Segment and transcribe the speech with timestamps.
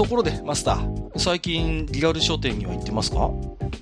[0.00, 3.30] ところで、マスター、最近リアル書店には行ってますか？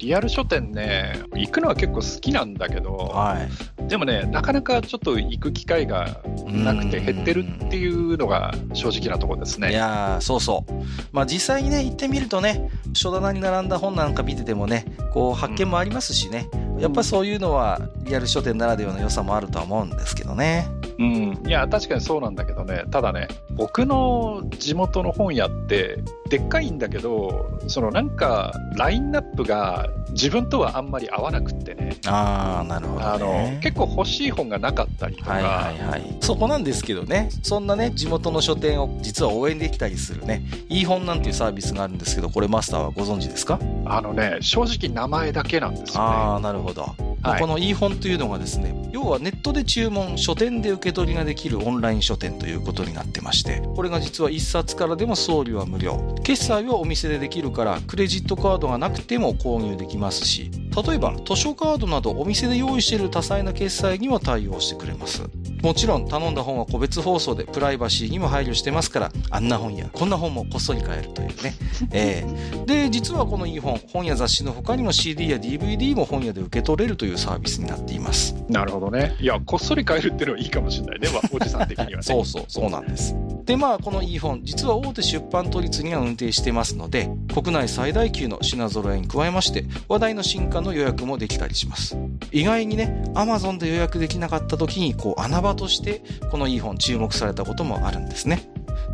[0.00, 9.70] リアル書店ね、行くのは結構好きなんだけど、はい、でもね、なかなかちょっと行く機会がなくて減ってるっていうのが正直なところですね。
[9.70, 10.72] いやそうそう。
[11.12, 20.66] まあ実際にね、行ってみるとね、書棚に並んだ本なんか見ててもね、こう発見もありますしね、うん、やっぱそういうのはリアル書店ならではの良さもあるとは思うんですけどね。
[20.98, 31.96] うん、いや、確かにそうなんだけどね、ただね、僕の地元の本屋って、でっかいんだけど、そのなんか、ラインナップが自分とはあんまり合わなくってね。
[32.06, 35.34] ああ、なるほど、ね、あの、結構欲しい本がなかったりとか。
[35.34, 36.16] はいはいはい。
[36.20, 43.60] そこなんですけどね、そんなね、地元の書店を実は応援できたりするね、いい本なんていうサービスがあるんですけど、これマスターはご存知ですか？
[43.86, 46.10] あのね、正直名前だけなんですよね。
[46.10, 46.94] ああ、なるほど。
[47.20, 56.16] はい、この e 本というのがですね、要はネットで注文、書店で受けけ取りができるオンライン書店ということになってまして、これが実は1冊からでも送料は無料。
[56.22, 60.50] 決済はお店でできるから、クレジットカードがなくても購入できますし、
[60.86, 65.22] 例えば図書カードなどお店で用意している多彩な決済にも対応してくれます。
[65.62, 71.54] もちろん頼んだ本は個別放送でプライバシーにも配慮してますから、あんな本やこんな本もこっそり買えるというね。
[71.92, 78.34] えー、で、実はこの e 本、本や雑誌の他にも CD や DVD も本屋で受け取れるというサービスになっています。
[78.48, 79.16] なるほどね。
[79.20, 81.96] いや、こっそり買えるっていうのはいいかもしれないね、おじさん的にはね。
[82.02, 83.14] そうそう、そうなんです。
[83.48, 91.96] で、まあ、この e 本、実は大手出版都立には運転してますので、国内最大級の品揃えに加えまして、話題の新刊の予約もできたりします。
[92.30, 98.50] 意外にね、Amazon で予約できなかった時に、こう、穴場として、この e 本注目されたこともあるんですね。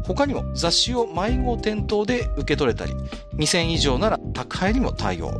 [0.06, 2.92] 他にも雑誌を迷子店頭で受け取れたり、
[3.34, 5.32] 2000以上なら宅配にも対応。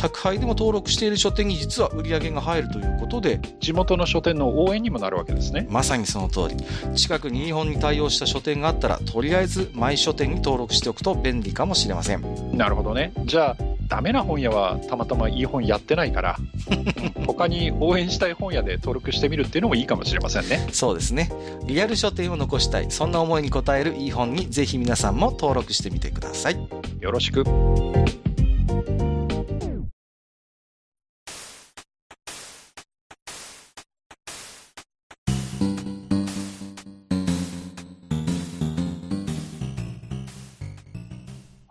[0.00, 5.66] 宅配でも登録している書店に実は売り上げが入るということで、地元の書店の応援にもなるわけですね。
[5.68, 6.56] まさにその通り。
[6.96, 12.56] 近くに日本に対応した書店があったら、とりあえずマイ書店に登録しておくと便利かもしれません。
[12.56, 13.12] なるほどね。
[13.26, 16.36] じゃあ、ダメな本屋はたまたまいい本やってないから、
[17.26, 20.66] 他に応援したい本屋で登録してみるっていうのもいいかもしれませんね。
[20.72, 21.30] そうですね。
[21.66, 26.56] リアル書店を残したい、そんな思いに応えるいい本にぜひ皆さんも登録してみてください。
[27.00, 27.44] よろしく。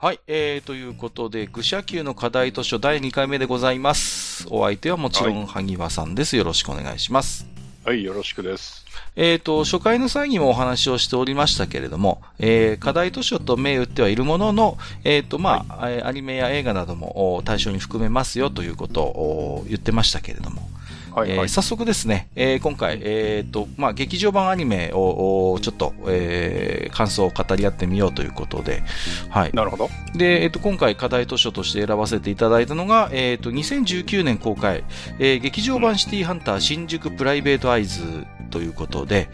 [0.02, 4.48] はい、えー、ということで、愚者級の課題図書第2回目でございます。
[4.50, 6.38] お相手はもちろん、萩和さんです。
[6.38, 7.46] よろしくお願いします。
[7.84, 8.86] はい、よろしくです。
[9.18, 20.62] えっ、ー、と、初回の際にもお話をしておりましたけれども、えー、課題図書と銘打ってはいるものの、えっ、ー、と、まあ、はい、アニメや映画なども対象に含めますよということを言ってましたけれども、
[21.14, 28.84] はいはい、えー、早速ですね、えー、今回、えっ、ー、と、まあ、劇場版アニメを、ちょっと、えー、感想を語り合ってみようということで、
[29.30, 29.52] はい。
[29.54, 29.90] なるほど。
[30.16, 34.84] で、えっ、と、今回課題図書として選ばせていただいたのが、えっ、と、2019年公開、
[35.20, 39.30] えー、劇場版シティハンター新宿プライベートアイズということで、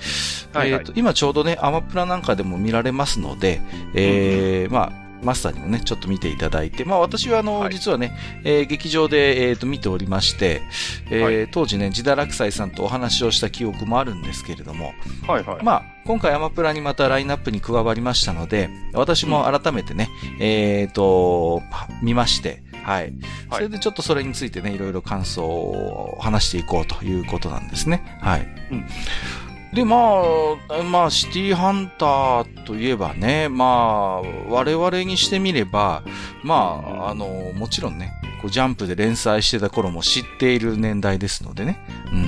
[0.54, 3.62] はいはい、えっ、と、今ちょうどね、アマプラなんかでも見られますので、
[3.94, 10.62] えー、まあ、マスターにもね、ちょっと見ていただいて、まあ私はあの、はい、実はね、えー、劇場で、えー、と見ておりまして、
[11.10, 14.94] えー、はい、当時ね、ジダラクサイさんとお話をした記憶もあるんですけれども、
[15.28, 21.62] はいはい、まあ今回アマプラにまたラインナップに加わりましたので、私も改めてね、うん、えっ、と、
[22.02, 23.14] 見まして、はい。
[23.52, 28.20] それでちょっとそれについてね、いろいろ感想を話していこうということなんですね。
[28.22, 28.42] はい。
[28.72, 28.86] うん
[29.76, 29.98] で、ま
[30.70, 36.02] あ、まあ、シティハンターといえばね、まあ、我々にしてみれば、
[36.44, 41.86] まあ、あの、もちろんね、こうジャンプで連載してた頃も知っている年代ですのでね。
[42.10, 42.22] うんう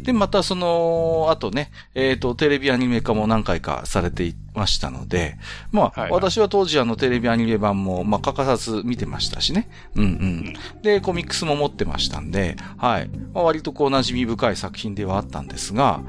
[0.00, 0.02] ん。
[0.02, 5.38] で、またその、あとね、えっ、ー、と、テレビアニメ化も何回かされていましたので、
[5.70, 9.68] まあ、はいはい、私は当時あのテレビアニメ版も、まあ、欠かさず見てましたしね。
[9.94, 10.54] うんうん。
[10.82, 13.08] で、コミックスも持ってましたんで、はい。
[13.32, 16.02] まあ、割とこう馴染み深い作品ではあったんですが、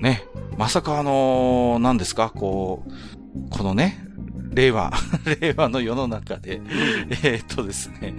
[0.00, 0.24] ね、
[0.56, 4.03] まさかあのー、何ですか、こう、このね、
[4.54, 4.92] 令和、
[5.40, 6.60] 令和の世の中で、
[7.22, 8.14] えっとですね、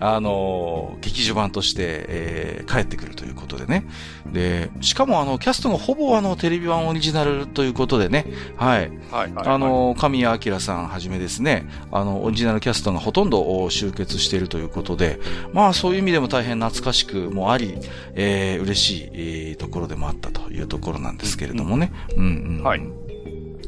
[0.00, 3.84] あのー、劇場版として、えー、帰ってくるということでね。
[4.32, 8.26] で、しかもあの、キャストがほぼあの、テレビ版オリジナルということでね、
[8.56, 8.90] はい。
[9.10, 15.18] はい、はい、あのー、神谷明さんはじめですね、あの、オリジナルキャストがほとんど集結しているということで、
[15.52, 17.78] まあそういう意味でも大変懐かしくもあり、
[18.14, 21.92] えー、嬉しい、えー、ところでもあったというところなんですけれどもね。
[22.16, 22.62] うん、うん、うん。
[22.62, 22.80] はい。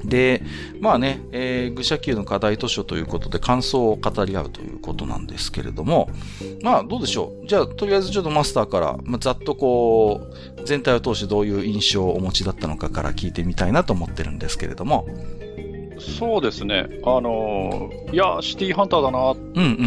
[0.05, 0.43] で、
[0.81, 6.11] まあね、えー、愚者級の課題図書ということで感想を語り合うということなんですけれども、
[6.63, 7.47] まあどうでしょう？
[7.47, 10.21] じゃあ、とりあえずちょっとマスターから、まあ、ざっとこ
[10.59, 15.07] う、全体を通してどういう印象をお持ちだったのかから聞いてみたいなと思ってるんですけれども。
[15.99, 16.87] そうですね。
[17.05, 19.41] あの、いや、シティーハンターだなって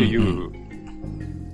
[0.04, 0.54] いう、うんうんうん、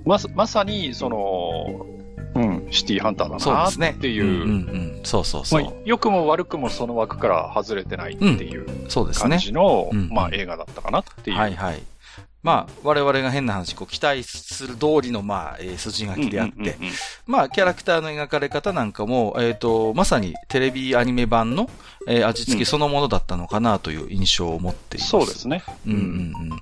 [0.04, 1.86] ままさに、その、
[2.34, 3.68] うん、シティーハンターだな。
[3.68, 8.66] っていう、そうそうそう、まあ、良くも悪くもその枠から外れてないっていう
[9.14, 11.36] 感じの、まあ、映画だったかなっていう。
[11.36, 11.82] はいはい。
[12.42, 16.76] まあ、我々が変な話、こう、期待する通りの、まあ、えー、筋書きであって、
[17.26, 21.68] まあ、キャラクターの描かれ方なんかも、えっ、ー、と、まさにテレビアニメ版の、
[22.08, 25.10] えー、味付けそのものだったのかなという印象を持っています。
[25.10, 25.62] そうですね。
[25.86, 26.00] うんうんう
[26.54, 26.60] ん。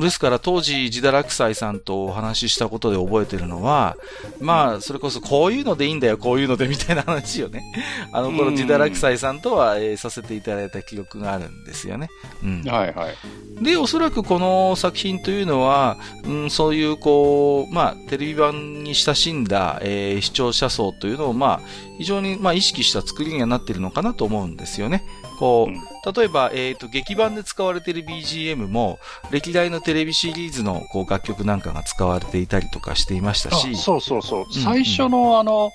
[0.00, 3.96] ですから当時、自堕落斎さんとお話ししたことで覚えてるのは、
[4.40, 7.64] まあ、それこそこういうのでいいんだよ、こういうのでみたいな話をね、
[8.12, 12.08] あの頃自堕落斎さんとは、えー、させていただいた記憶があるんですよね。
[12.42, 12.62] うん。
[12.64, 13.64] はいはい。
[13.64, 21.60] で、おそらくこの作品というのは、うん、そういうこう、まあ、テレビ版に親しんだ、えー、視聴者層というのを、まあ、
[21.98, 25.02] 非常に、まあ、意識した作りにはなっているのかなと思うんですよね。
[25.36, 28.98] こう、例えば、えっ、ー、と、劇版で使われている BGM も、
[29.30, 33.76] 歴代のテレビシリーズのこう楽曲なんかが使われていたりとかしていましたし。
[33.76, 34.40] そうそうそう。
[34.40, 35.72] うんうん、最初のあの、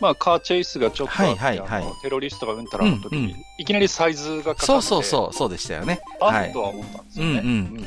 [0.00, 4.66] まあ、カーチェイスがちょっとはいはいはい、テロリストがうんたらの時に、うんうん、いきなりサイズがかかって。
[4.66, 6.00] そうそうそう、そうでしたよね。
[6.20, 7.30] あっとは思ったんですよね。
[7.30, 7.36] うん。
[7.36, 7.50] うんう
[7.80, 7.86] ん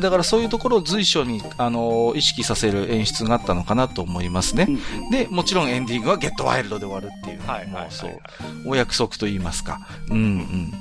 [0.00, 4.66] だからそういうところを随所に、あのー、意識させる演出があったのかなと思いますね。
[4.68, 8.20] うん、で、もちろんエンディングはゲットワイルドで終わるっていう、はいはい、そう、
[8.66, 9.80] お約束と言いますか。
[10.08, 10.16] うん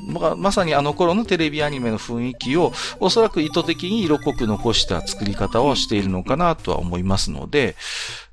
[0.08, 0.14] うん。
[0.14, 7.76] ままさにあの頃のテレビアニメの雰囲気を、おそらく意図的に色濃く残した作り方をしているのかなとは思いますので、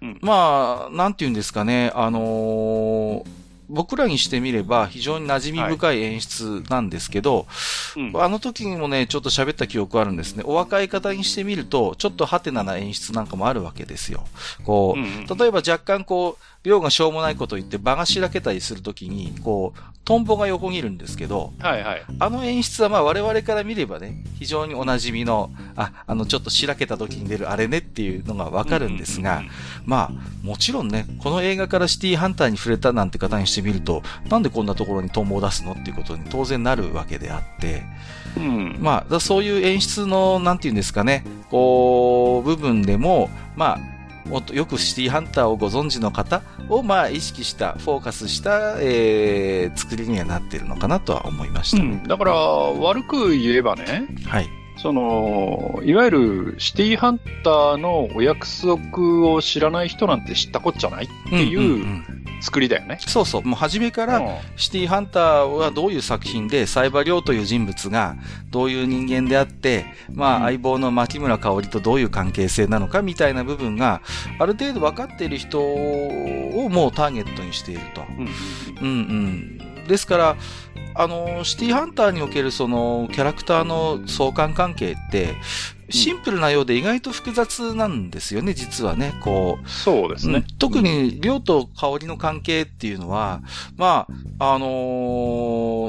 [0.03, 7.47] うん、まあ、なんて言うんですかね、あのー僕らにしてみれば非常に馴染み深い演出なんですけど、
[7.95, 10.43] はいうん、あの時にもね、ちょっと喋った記憶あるんですね。
[10.47, 14.27] お若い方にしてみると、ちょっとハテナな演出なんかもあるわけですよ。
[14.65, 22.03] こう、うん、例えば若干こう、量がしょうもないこと言って場がしらけたりするときに、こう、トンボが横切るんですけど、はいはい。
[22.19, 29.43] あの演出はまあ我々から見ればね、非常にお馴染みの、あ、あのちょっとしらけた時に出るあれねっていうのがわかるんですが、
[29.85, 37.83] まあ、もちろんね、この映画からシティハンターに触れたなんて方にしてみると、なんでこんなところにトンボを出すのっていうことに当然なるわけであって、
[38.37, 54.49] うん、まあ、そういう演出の、なんていうんですかね、こう、部分でも、まあ、もっとよくシティハンターをご存知の方を、まあ、意識した、フォーカスした、えー、作りにはなっているのかなとは思いました、ねうん、だから、悪く言えばね、はい。
[54.77, 62.05] その、いわゆるシティハンターのお約束を知らない人なんて知ったこっちゃないっていう、
[62.41, 62.99] 作りだよね。
[63.01, 63.43] そうそう。
[63.43, 68.17] もう初めから、シティハンターはどういう作品で、サイバリョウという人物が
[68.51, 74.03] どういう人間であって、まあ、相棒の牧村香織とどういう関係性なのかみたいな部分が、
[74.39, 78.03] ある程度分かっている人をもうターゲットにしていると。
[78.19, 78.29] うん、
[78.81, 79.87] うん、うん。
[79.87, 80.37] ですから、
[80.95, 85.37] あの、シティハンターにおけるそのキャラクターの相関関係って、
[85.91, 89.69] シンプルなようで意外と複雑なんですよね、実はね、こう。
[89.69, 90.45] そうですね。
[90.59, 93.43] 特に、量と香りの関係っていうのは、
[93.77, 94.07] ま
[94.39, 94.67] あ、あの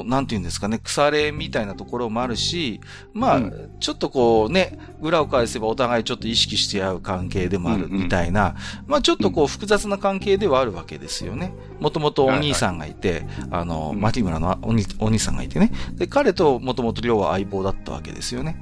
[0.04, 2.80] ー、なんて言うんですかね、腐れみたいなところもあるし、
[3.12, 8.56] まあ、うん、ちょっとこうね、裏を返せばお互いちょっと意識して合う関係でもあるみたいな、うんうん、
[8.86, 11.52] まあちょっとこう複雑な関係ではあるわけですよね。
[11.80, 15.72] もともとお兄さんがいて、はいはい、あの、牧村のお兄お兄さんがいてね。
[15.94, 18.60] で、彼ともともと量は相棒だったわけですよね。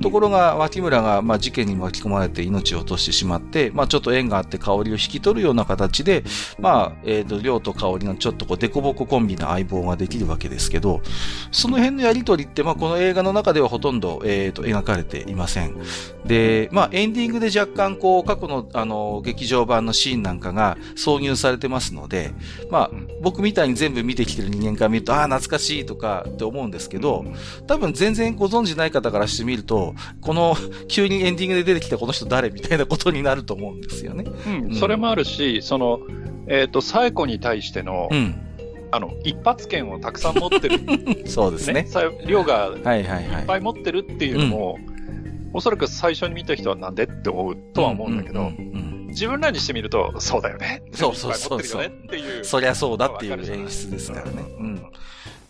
[0.00, 6.24] ところが、牧村が、まあ、事件に巻き込まれて命を落としてしまって、まあ、ちょっと縁があって香りを引き取るような形で、
[6.58, 11.00] まあ、えっ、ー、と、量と香りのちょっとこう、デコボココンビの相棒ができるわけですけど、
[11.52, 15.76] その辺のやりとりって、まあ、この映画の中ではほとんど、えっ、ー、と、描かれていません。
[16.26, 22.32] で、まあ、エンディングで若干、こう、過去の、あの、劇場版のシーンなんかが挿入されてますので、
[22.70, 22.90] まあ、
[23.22, 27.24] 僕みたいに全部見てきてる人間から見ると、ああ、懐かしいとかって思うんですけど、
[27.66, 30.56] 多分全然ご存知ない方からしてみると、この、
[30.88, 34.24] 急にエンディングで出てきたこの人誰みたいなことになると思うんですよね。
[34.46, 36.00] うん、それもあるし、その、
[36.48, 38.34] えっ、ー、と、サエコに対しての、うん、
[38.90, 40.80] あの、一発券をたくさん持ってる、
[41.28, 41.86] そうですね。
[42.26, 44.78] 量がいっぱい持ってるっていうのも、
[45.52, 48.52] おそらく最初に見た人はなんでって思うとは思うんだけど、
[49.08, 50.82] 自分らにしてみると、そうだよね。
[50.92, 51.84] そうそうそうそう。
[51.84, 52.44] っていう。
[52.44, 54.42] そりゃそうだっていう演出ですからね。
[54.58, 54.82] うん。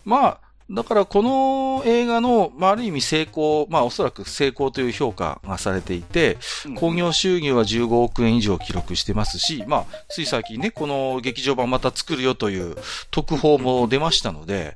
[0.05, 0.39] まあ、
[0.71, 6.37] だからこの映画の、まあ、ある意味成功、まあおそらく成功という評価がされていて、
[6.75, 12.75] 興行収入は15億円以上記録してますし、まあ、つい最近ね、この劇場版また作るよという
[13.09, 14.75] 特報も出ましたので、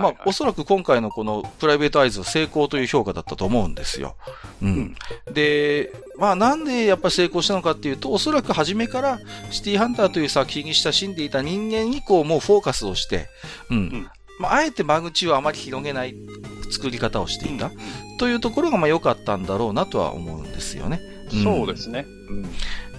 [0.00, 4.16] まあ、おそらく今回のこのプライベートアイズは成功という評価だったと思うんですよ。
[4.62, 4.94] うん。
[5.32, 9.18] で、まあなんでやっぱり成功したのかっていうと、おそらく初めから
[9.50, 13.28] シティハンターという作品に親しんでいた人間にこうもうフォーカスをして、
[13.70, 14.10] うん。
[14.38, 16.14] まあ、あえて間口をあまり広げない
[16.70, 17.70] 作り方をしていた、
[18.18, 21.00] というところがまあ良かったんだろうなとは思うんですよね。
[21.32, 22.06] うん、そうですね。
[22.28, 22.46] うん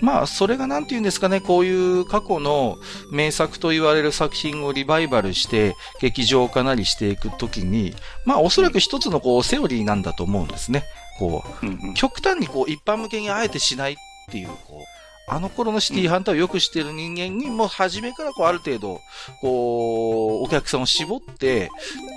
[0.02, 2.78] まあ、それがなんて言うんですかね、こういう過去の
[3.12, 10.84] 名作と言われる作品をリバイバルして、劇場化なりしていくときに、まあ、おそらく一つのこう、セオリーなんだと思うんですね。
[11.20, 13.96] こう、極端にこう、一般向けにあえてしないっ
[14.30, 14.97] ていう、こう、
[15.30, 19.02] あの頃のシティハンターをよくしてる人間に、も初めからこうある程度、
[19.42, 21.70] こう、お客さんを絞って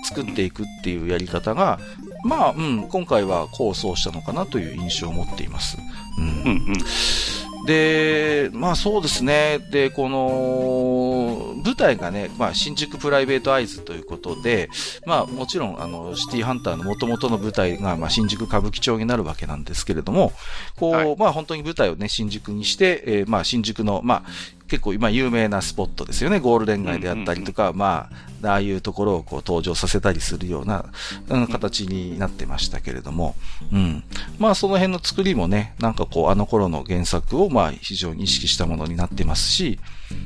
[0.05, 1.81] 作っていくっていうやり方が、
[2.25, 5.77] まあ、うん、今回は構想したのかなという印象を持っています。
[6.19, 6.25] うん。
[6.25, 6.75] うんうん
[7.67, 9.59] で、まあそうですね。
[9.71, 14.71] で、この、舞台がね、まあ新宿プライベートアイズということで、
[15.07, 20.33] まあもちろん、あの、シティハンターの元々の舞台が、まあ新宿歌舞伎町になるわけなんですけれども、
[20.77, 24.23] こう、はい、まあ本当に舞台をね、新宿にして、えー、まあ新宿の、まあ、
[24.69, 26.39] 結構今有名なスポットですよね。
[26.39, 28.09] ゴールデン街であったりとか、ま
[28.49, 30.85] あ、あいうところをこう登場させたりするような、
[31.51, 33.35] 形になってましたけれども、
[33.73, 34.05] うん。
[34.39, 39.79] まあその辺の作りもね、なんかこうあの頃の原作をまあ非常に意識したものになってますし、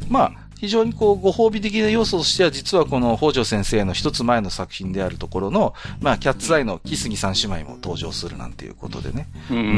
[0.08, 0.32] まあ
[0.64, 9.28] 非常にこう、ご褒美的な要素としては、実はこの北条先生の一つ前の作品であるところの、まあ、キャッツアイの木杉三姉妹も登場するなんていうことでね。
[9.50, 9.74] うんうんうんう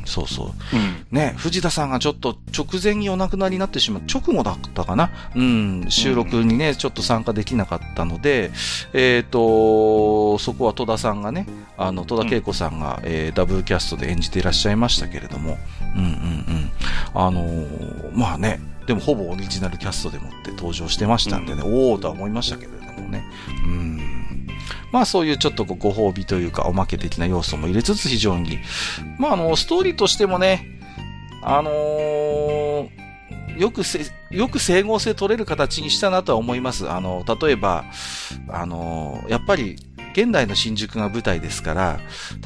[0.00, 0.02] ん。
[0.06, 0.46] そうそう。
[0.46, 8.50] うん、ね、藤田さんがちょっと直前にお亡くなりになってしまう、直後だったかなうん、収録にね、ちょっと参加できなかったので、
[8.92, 15.56] えっ、ー、と、そこは戸田さんがね、あの、戸田恵子さんが、えー、ダブルキャストで演じていらっしゃいましたけれども、
[15.94, 16.70] うんうんうん。
[17.14, 18.60] あのー、まあね、
[18.90, 23.24] でもほぼオリジナルキャストでもって登場してましたんでね、うん、おおとは思いましたけれどもね。
[23.64, 24.48] うん。
[24.90, 28.58] まあそういうちょっとご褒美というかおまけ的な要素も入れつつ非常に、
[29.16, 30.66] まああの、ストーリーとしてもね、
[31.44, 32.88] あのー、
[33.60, 34.00] よくせ、
[34.32, 36.90] よく整合性取れる形にしたなとは思います。
[36.90, 37.84] あの、例えば、
[38.48, 39.76] あのー、やっぱり、
[40.14, 42.00] 現代の新宿が舞台ですから、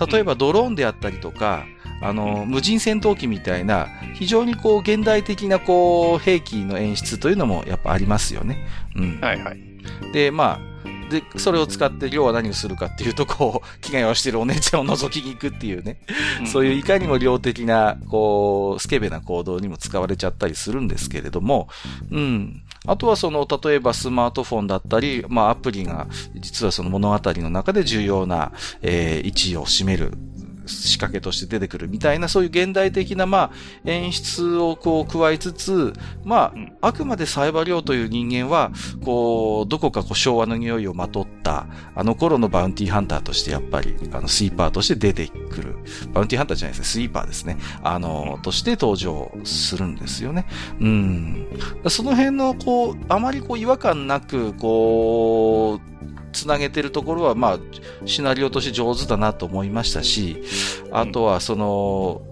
[0.06, 1.64] 例えばドローンであったりとか、
[2.04, 8.66] あの、無人戦闘機みたいな、非常にこう、現代的なこう、兵器の演出というのもやっぱありますよね。
[8.94, 9.20] うん。
[9.20, 9.58] はいはい。
[10.12, 10.74] で、まあ、
[11.10, 16.00] で、それを使って要は何をするかっていうと、こう、着替えをしてるお姉ちゃんを覗きに行くっていうね。
[16.46, 21.68] そういういかにも量的な、こう、スケベな行動にも使われちゃったりするんですけれども、
[22.10, 22.62] うん。
[22.86, 30.12] あとはその、例えばスマートフォンだったり、まあアプリが、実はその物語の中で重要な、えー、位置を占める
[30.66, 33.50] 仕掛けとして出てくるみたいな、そういう現代的な、まあ、
[33.84, 35.92] 演出をこう加えつつ、
[36.24, 38.72] まあ、あくまでサイバリョウという人間は、
[39.04, 45.76] こう、どこかこう昭和の匂いをまとった、あの頃のバウンティーハンターとしてやっぱり、あの、スイーパーとして出てくる。
[46.12, 47.58] バウンティーハンターじゃないですね、スイーパーですね。
[47.82, 50.46] あの、として登場するんですよね。
[50.80, 51.46] うん。
[51.88, 55.94] その辺の、こう、あまりこう違和感なく、こう、
[56.34, 57.58] つなげてるところは、まあ、
[58.04, 60.42] シナリオとして上手だなと思いましたし、
[60.90, 62.22] あとは、その、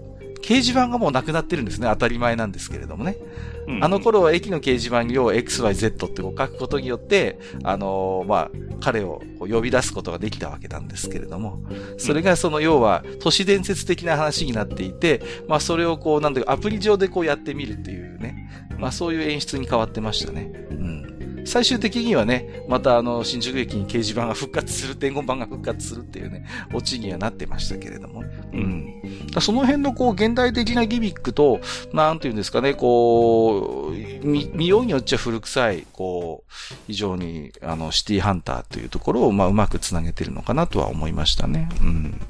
[0.43, 1.87] 掲示板がもうなくなってるんですね。
[1.89, 3.17] 当たり前なんですけれどもね。
[3.65, 11.63] うん、あの頃は駅の掲示板に要 XYZ ってこう書くことによって、あのー、まあ、彼を呼び出すことができたわけなんですけれども、
[11.97, 20.51] それがその要は都市伝説的な話になっていて、まあそれをこう、なんだかアプリ上でこうやってみるっていうね、まあそういう演出に変わってましたね。
[20.71, 21.12] うん。
[21.45, 28.23] 最終的にはね、またあの、新宿駅に掲示板が復活する、伝言板が復活するっていうね、オチにはなってましたけれども。
[28.53, 29.01] うん。
[29.39, 31.59] その辺のこう、現代的なギミックと、
[31.93, 36.51] なんていうんですかね、こう、見、ようによっちゃ古臭い、こう、
[36.87, 41.69] 非常に、あの、シティハンターというところを、まあ、うまくつなげてるのかなとは思いましたね。
[41.81, 42.21] うん。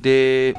[0.00, 0.54] で、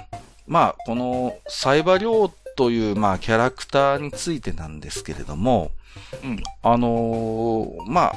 [0.47, 5.71] まあ、この、サイバリョウという、まあ、キャラクターについてなんですけれども、
[6.23, 6.43] うん。
[6.61, 8.15] あのー、まあ、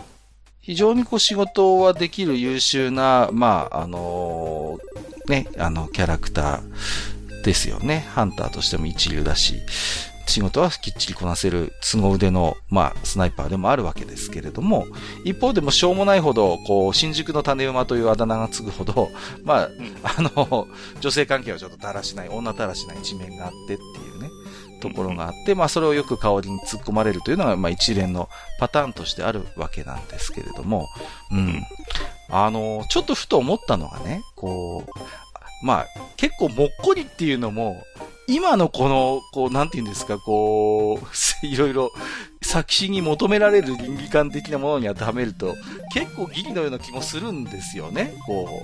[0.60, 8.06] 非常にこう仕事はできる優秀な、まあ、あのー、ね、あの、キャラクターですよね。
[8.14, 9.60] ハンターとしても一流だし、
[10.28, 14.86] 仕事はきっちりこなせる凄腕の、まあ、スナイパーでもあるわけですけれども、
[15.24, 19.08] 一方でもしょうもないほど、こう、新宿の種馬というあだ名がつくほど、
[19.42, 19.68] まあ、
[20.02, 20.68] あの、
[21.00, 24.17] 女性関係はちょっとだらしない、女だらしない一面があってっていうね。
[24.80, 30.88] ところがあって、まあそれをよく香りに突っ込まれるというのが、まあ一連のパターンとしてあるわけなんですけれども、
[31.30, 31.62] うん。
[32.30, 37.82] あの、ちょっとふと思ったのがね、こう、まあ結構もっこりっていうのも、
[38.28, 41.06] 今のこの、こう、なんて言うんですか、こう、
[41.46, 41.90] いろいろ
[42.42, 45.56] 作詞に求められる倫理観的なものに当てはめると、
[45.94, 48.14] 結構ギリのような気もするんですよね。
[48.26, 48.62] こ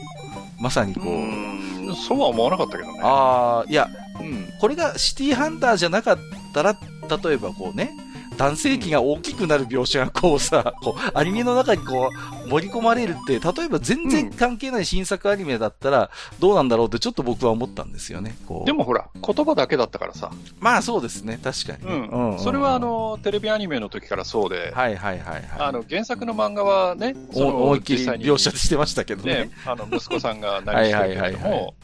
[0.58, 1.90] う、まさにこう。
[1.92, 3.00] うそうは思わなかったけどね。
[3.02, 3.88] ああ、いや、
[4.20, 4.48] うん。
[4.60, 6.18] これがシティハンターじゃなかっ
[6.52, 6.78] たら、
[7.24, 7.92] 例えばこうね、
[8.36, 12.10] 男性器が大きくなる描写がこうさ、こう、アニメの中にこ
[12.46, 18.36] う、盛り込まれるって、例えば全然関係ない新作アニメだったら、どうなんだろうってちょっと僕は思ったんですよね。
[18.64, 20.30] でもほら、言葉だけだったからさ。
[20.60, 22.32] まあそうですね、確かに、ね、うん。
[22.32, 24.72] うん、それはあの、テレビアニメの時からそうで。
[24.74, 25.44] はいはいはい、はい。
[25.58, 29.34] あの、原作の漫画はね、思いっきり描写してましたけどね。
[29.34, 31.74] ねあの、息子さんが何してるけども、 はいはいはいはい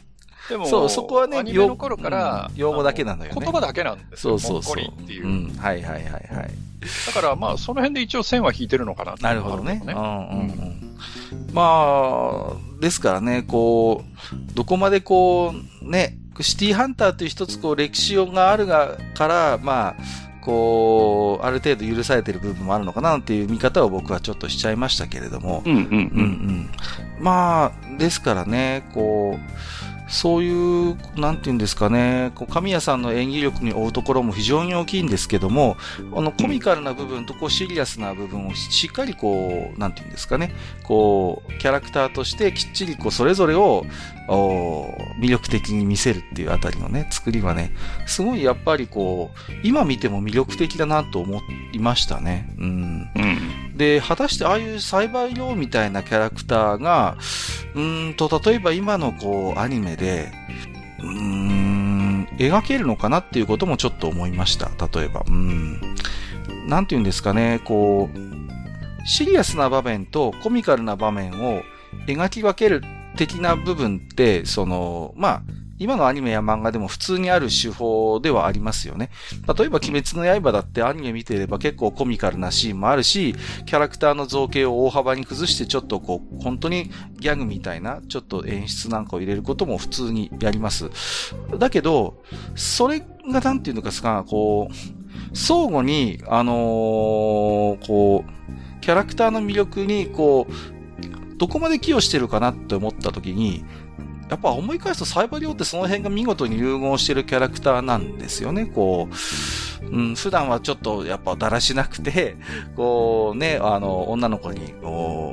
[0.49, 3.37] でも、そう、そこはね、アニメの頃から、うん、用語だけなのよね。
[3.39, 4.39] 言葉だけなんですよ。
[4.39, 5.01] そうそうそう。
[5.03, 5.27] っていう。
[5.27, 6.71] うん、はいはいはいはい。
[7.07, 9.81] だからまあ、その辺で一応線は引いてるのかななるほどね。
[9.85, 10.91] うんうんうん。
[11.53, 19.95] まあ、ですからね、こう、どこまでこう、ね、シティハンターという一つこう歴史があるがから、まあ、
[20.41, 25.61] こう、ある程度許されてる部分もあるのかなっていう見方を僕はちょっとしちゃいましたけれども。
[25.65, 25.85] うんうんうん。
[25.85, 25.95] うん
[27.19, 35.77] うん、まあ、ですからね、こう、そういう、なんていうんですかね、こう神谷さんの演技力に追うところも非常に大きいんですけども、
[36.13, 40.53] あの、コミカルな部分とこうシリアスな部分をしっかりこう、なんていうんですかね、
[40.83, 43.85] こう、キャラクターとしてきっちりこう、それぞれを、
[44.27, 47.73] 魅力的に見せるっていうあたりのね、作りはね、
[48.05, 51.41] すごいやっぱりこう、今見ても魅力的だなと思
[51.73, 52.49] いましたね。
[52.57, 53.09] うん。
[53.15, 57.17] うん、で、果たしてああいう栽培量みたいなキャラクターが、
[57.75, 60.31] うんと、例えば今のこう、アニメで、
[60.99, 64.69] うーん、描けるのかなっていうこともちょっと思いました。
[64.87, 65.79] 例えば、うん。
[66.67, 71.61] なんて言うんですかね、こう、シリアスな場面とコミカルな場面を
[72.07, 72.81] 描き分ける
[73.15, 75.41] 的な部分って、その、まあ、
[75.81, 79.09] 今のアニメや漫画でも普通にある手法ではありますよね。
[79.57, 83.33] 例えば、鬼滅の刃だってアニメ見てれば結構コミカルなシーンもあるし、
[83.65, 90.91] キャラクターの造形を大幅に崩してちょっとこう、本当にギャグみたいな、ちょっと演出なんかを入れることも普通にやります。
[91.57, 92.21] だけど、
[92.53, 103.65] それがなんていうのかすか、こう、相互に、あのー、こう、キャラクターの魅力に、こう、どこまで寄与してるかなって思った時に、
[104.31, 108.65] やっぱ思い返すとサイバリオってその辺が見事に融合してるキャラクターなんですよね。
[108.65, 109.09] こ
[109.81, 112.37] う、うん、普段はちょっとやっぱだらしなくて、
[112.77, 114.73] こうね、あの、女の子に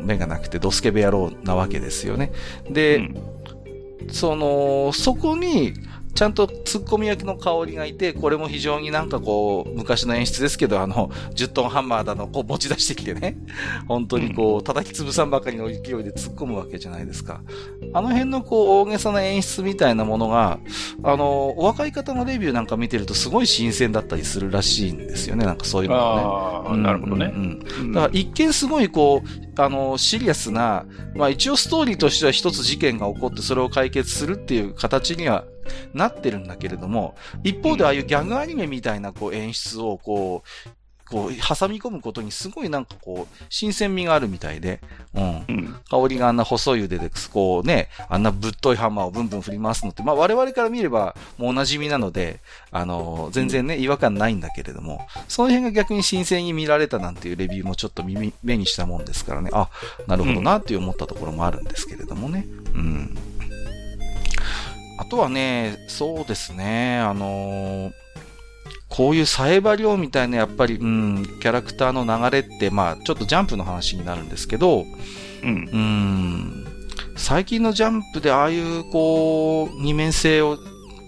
[0.02, 2.32] 目がなくてドスケベ野郎なわけですよね。
[2.68, 3.16] で、うん、
[4.10, 5.74] その、そこに、
[6.18, 13.38] ちゃんと突っ込み焼きの香りがいて、これも非常になんかこう、昔の演出ですけど、あの、10トンハンマーだの、こう持ち出してきてね、
[13.86, 17.40] 本当にこう、叩き潰さんばかりの勢いで突っ込むわけじゃないですか。
[17.92, 20.58] あの辺のこう、大げさな演出みたいなものが、
[21.04, 26.22] あの、お若い方のレビューなんか見てるとすごい新鮮だったりするらしいんですよね、なんかそういうのがね。
[26.24, 27.32] ああ、なるほどね。
[27.32, 27.92] うん。
[27.92, 35.44] だから一見すごいこう、あの、シリアスな、まあ一応ストーリーとしては一つ事件が起こってそれを解決するっていう形には
[35.94, 40.68] なってるんだけれども、一方でああいうギャグアニメみたいなこう演出をこう、
[41.10, 44.80] こう、挟み込むことにすごいなんかこう、新鮮味があるみたいで、
[45.14, 45.44] うん。
[45.48, 59.70] うん、香りがあんな細い腕で、こうね、あんなぶっといハンマーをブンブン振り回すのって、まあ我々から見ればもうお馴染みなので、あの、全然ね、違和感ないんだけれども、その辺が逆に新鮮に見られたなんていうレビューもちょっと耳、目にしたもんですからね、あ、
[60.06, 62.46] なるほどなって思ったところもあるんですけれどもね。
[62.74, 63.16] うん。
[64.98, 67.92] あとはね、そうですね、あのー、
[68.88, 74.84] こういうサエバ量みたいなやっぱり、うん、キャラクターの流れって、まあ、ちょっとジャンプの話になるんですけど、
[75.42, 76.66] うん、うん
[77.16, 80.58] 最近のジャンプでああいうこう、二面性を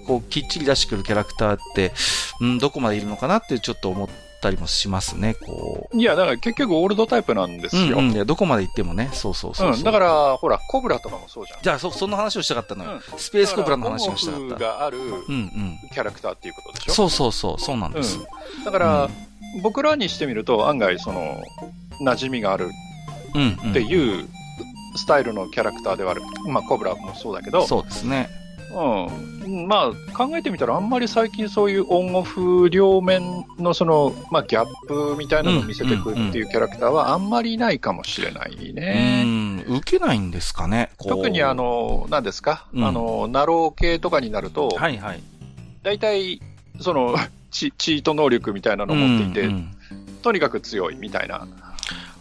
[0.06, 1.92] こう、きっちり出してくるキャラクターって、
[2.40, 4.08] うん、どこまでいるのかなってちょっと思
[4.40, 5.96] ったりもしますね、こう。
[5.96, 7.98] いや、だから結局オールドタイプなんですよ。
[7.98, 11.62] うん、うん、どこまで行ってもね、そうそうそううん、だから、ほら、コブラとかもそうじゃん。
[11.62, 12.92] じゃあ、そ、その話をしたかったのよ。
[12.92, 14.54] うん、スペースコブラの話をしたかった。
[14.56, 15.78] がある、うんうん。
[15.92, 16.92] キャラクターっていうことでしょ？
[16.92, 18.18] そうそうそう、そうなんです。
[18.58, 19.10] うん、だから、
[19.62, 21.42] 僕らにしてみると、案外、その、
[22.02, 22.70] 馴染みがある
[23.70, 24.26] っていう、
[24.96, 26.22] スタイルのキャラクターではある。
[26.48, 27.66] まあ、コブラもそうだけど。
[27.66, 28.28] そうですね。
[28.72, 29.66] うん。
[29.66, 39.22] まあ、考えてみたら、あんまり最近そういうオンオフ両面のその、まあ、ギャップみたいなのを見せてくっていうキャラクターはあんまりいないかもしれないね。
[39.24, 39.28] う
[39.72, 40.90] ん、受けないんですかね。
[40.98, 45.20] 特にあの、何ですか、うん、あの、ナロー系とかになると、はいはい。
[45.82, 46.40] 大体、
[46.80, 47.16] その、
[47.50, 49.74] チ チート能力みたいなのを持っていて、うんうん、
[50.22, 51.46] とにかく強いみたいな。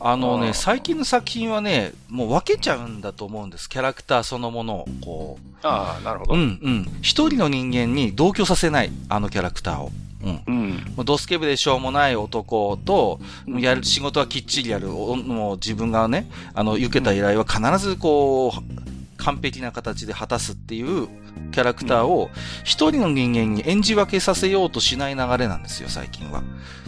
[0.01, 3.69] あのね、最近の作品はね、もう分けちゃうんだと思うんです。
[3.69, 5.57] キャラクターそのものを、こう。
[5.62, 6.33] ああ、なるほど。
[6.35, 6.88] うんうん。
[7.01, 9.91] 一人の人間に同居させない、あのキャラクターを。
[10.23, 10.41] うん。
[10.47, 18.88] うん、もうドスケベでしょうもない男と、やる仕事はきっちりやる、もう自分がね、あの、受けた依頼は必ずこう、
[19.19, 21.08] 完璧な形で果たすっていう
[21.51, 22.29] キャラクターを
[22.63, 26.41] 一人の人間に演じ分けさせようとしない流れなんですよ、最近は。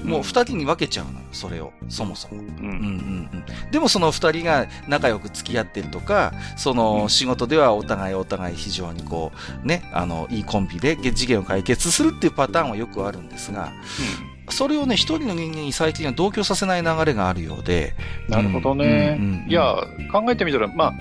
[0.03, 2.41] もう二人に分けちゃうのよ、それを、そもそも。
[2.41, 9.31] うんうんうんでもその二人が仲良く付き合ってるとか、その仕事ではお互いお互い非常にこ
[9.63, 13.71] う、ね、あの、いいコンビで事件を解決するっていうパターンはよくあるんですが、
[14.49, 17.95] それをね、一人の人間に最近は同居させない流れがあるようで。
[18.27, 19.17] なるほどね。
[19.17, 19.75] うんうんうん、いや、
[20.11, 20.93] 考えてみたら、まあ、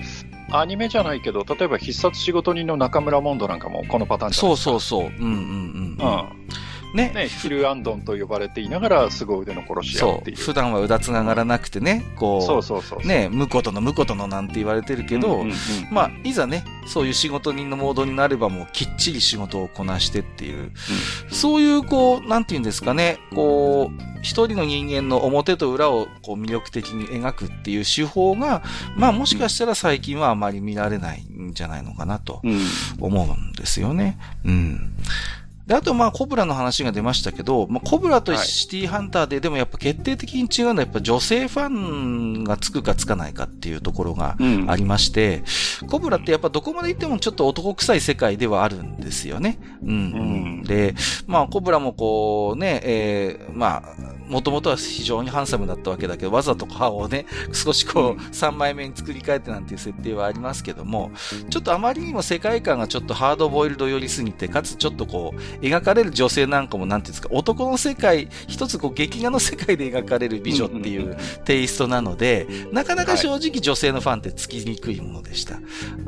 [0.51, 4.71] アニメじゃないけど、例えば必殺仕事人の中村モンドなんかもこのパターンじゃないですか。
[4.71, 5.07] そうそうそう。
[5.07, 6.07] うんうんうん。
[6.07, 6.41] うん
[6.93, 7.11] ね。
[7.13, 10.37] ね、ヒルアンドンと呼ばれていながら、凄腕の殺し屋っていう。
[10.37, 10.45] そう。
[10.45, 12.41] 普段はうだつががらなくてね、こう。
[12.45, 15.53] そうそうそうね、婿ことの婿ことのなんて言われてるけど、うんうんうん、
[15.91, 20.71] まあ、いざね、そういう仕事人のモードになればもうきっちり仕事をこなしてっていう、うん、
[21.31, 28.63] そういうこう、なんて言うんですかね、こう、一人の人間の表と裏をこう魅力的に描くっていう手法が、
[28.95, 32.41] まあもしかしたら最近はあまり見られないんじゃないのかなと
[32.99, 34.17] 思うんですよね。
[34.45, 34.93] うん。
[35.71, 44.35] で、あと、まあ、コブラの話が出ましたけど、まあ、コブラとシティハンターで、でもやっぱ決定的に違うのは、やっぱ女性ファンがつくかつかないかっていうところが
[44.67, 45.43] ありまして、
[45.81, 49.59] うん、コブラってやっぱどこまで行ってもちょっと男臭い世界ではあるんですよね。
[49.81, 49.89] うん。
[49.89, 49.93] う
[50.59, 50.93] ん、で、
[51.25, 53.95] まあ、コブラもこうね、えー、まあ、
[54.31, 61.11] もともとは非常にハンサムだったわけだけど、わざと歯をね、少しこう、3枚目に作り変えてなんていう設定はありますけども、
[61.49, 75.59] ちょっとあまりにも世界観がちょっとハードボイルド寄りすぎて、かつちょっとこう、描かれる女性なんかもなんていうんですか、男の世界、一つこう、劇画の世界で描かれる美女っていうテイストなので、なかなか正直女性のファンってつきにくいものでした。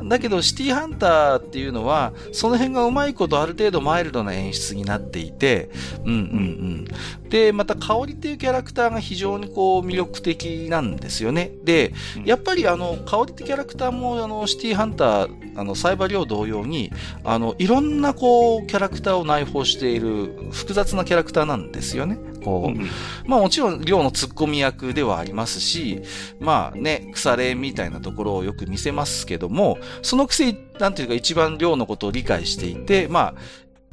[0.02, 5.68] だけど、シティハンターっていうのは、その辺がうまいことある程度マイルドな演出になっていて、
[6.04, 7.28] うんうんうん。
[7.28, 11.50] で、また香りっていうキャラクターが非常にこう魅力的なんですよね。
[11.64, 11.92] で、
[12.24, 16.90] やっぱりあの、香りってキャラクターもあの、シティハンター、あの、サイバリョ同様に、
[17.24, 22.18] あの、いろんなこう、キャラクターを内包している複雑なキャラクターなんですよね。
[22.44, 22.88] こう、うん、
[23.26, 26.02] まあもちろん、量の突っ込み役ではありますし、
[26.40, 33.34] まあね、腐れみたいなところをよく見せますけども、そのくせ、なんていうか一番量のことを理解していて、まあ、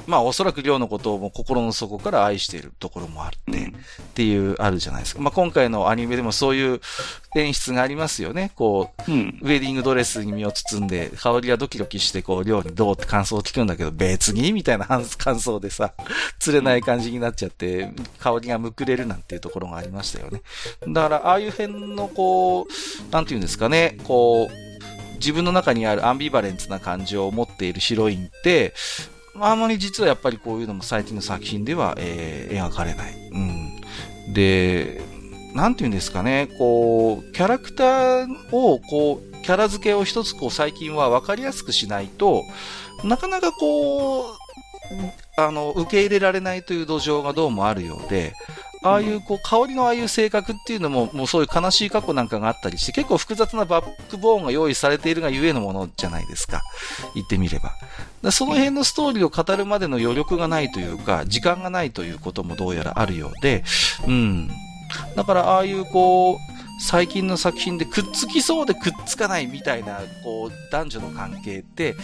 [0.08, 3.74] まあおそらく量のことをも心の底から愛しているところもあって、っ
[4.14, 5.22] ていう、あるじゃないですか。
[5.22, 6.82] まあ今回のアニメでもそういう
[7.36, 8.52] 演出がありますよね。
[8.56, 14.86] こう、うん、ウェディングドレスに身を包んで、香りがドキドキして、こう、量にどうって感想を聞くんだけど、別にみたいな
[15.18, 15.94] 感想でさ、
[16.40, 20.42] 釣れない感じになっちゃって、香りがむくれるなんていうところがありましたよね。
[20.88, 24.72] だから、ああいう辺のこう、なんていうんですかね、こう、
[25.16, 28.74] 自分の中にあるアンビバレンツな感情を持っているヒロインって、
[29.40, 33.14] あまり実はやっぱりこういうのも最近の作品では、えー、描かれない。
[33.32, 34.34] うん。
[34.34, 35.02] で、
[35.54, 42.44] なんて言うんですかね、こう、キャラクターを、こう、キャラ付けを一つこう最近は分かりやすくしないと、
[43.04, 44.26] なかなかこう、
[45.38, 48.34] あの、受け入れられないという土壌がどうもあるようで、
[48.84, 56.64] ああいう、こう、香りのああいう性格っていうのも、もうそういう悲しい過去なんかがあったりして、結構複雑なバックボーンが用意されているがゆえのものじゃないですか。
[57.14, 58.32] 言ってみれば。
[58.32, 63.64] その辺のストーリーを語るまでの余力がないというか、時間がないということもどうやらあるようで、
[64.08, 64.50] うん。
[65.16, 66.38] だから、ああいうこう、
[66.82, 71.96] 最近の作品でくっつきそうでくっつかないみたいな、こう、男女の関係って、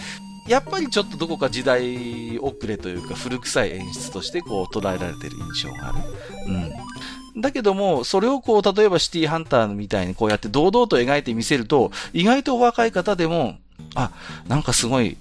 [0.48, 5.98] やっぱりちょっとどこか時代遅れというか古臭い演出としてこう捉えられてる印象がある。
[6.46, 7.40] うん。
[7.40, 13.58] だけども、それをこう、例えばシティハンターみたいにこうやって堂々と描いてみせると、意外とお若い方でも、
[13.94, 14.10] あ、
[14.48, 15.16] なんかすごい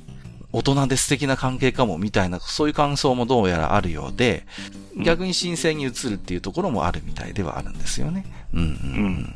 [0.52, 4.46] 大人で素敵な関係かも、みたいな、そういう感想もどうやらあるようで、
[5.04, 8.26] 逆に新鮮に映るっていうところもあるみたいではあるんですよね。
[8.54, 8.70] うん、うん、う
[9.10, 9.36] ん。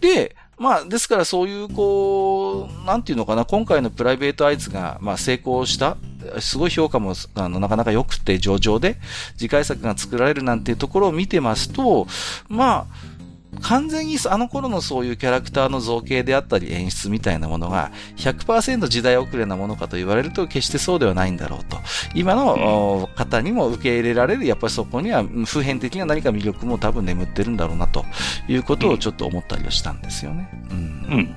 [0.00, 5.96] で、まあ、ですからそういう、こう、なんていうのかな、今回のプライベートアイズが、まあ、成功した、
[6.40, 8.96] すごい評価も、あの、なかなか良くて上々で、
[9.36, 12.06] 次回作が作られるなんていうところを見てますと、
[12.48, 13.11] まあ、
[13.60, 21.76] 完全にあの頃のそういうキャラクターの造形であったり演出みたいなものが100%時代遅れなものかと言われると決してそうではないんだろうと。
[22.14, 28.04] 今の方にも受け入れられる、やっぱりそこには普遍的な何か魅力も多分眠ってるんだろうなと
[28.48, 30.48] いうことをちょっと思ったりはしたんですよね。
[30.70, 30.76] うん。
[30.76, 31.34] うん、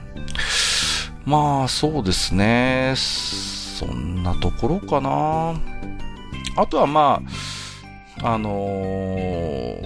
[1.25, 2.93] まあそうですね。
[2.95, 5.53] そんなところかな。
[6.55, 7.21] あとはま
[8.21, 9.81] あ、あのー、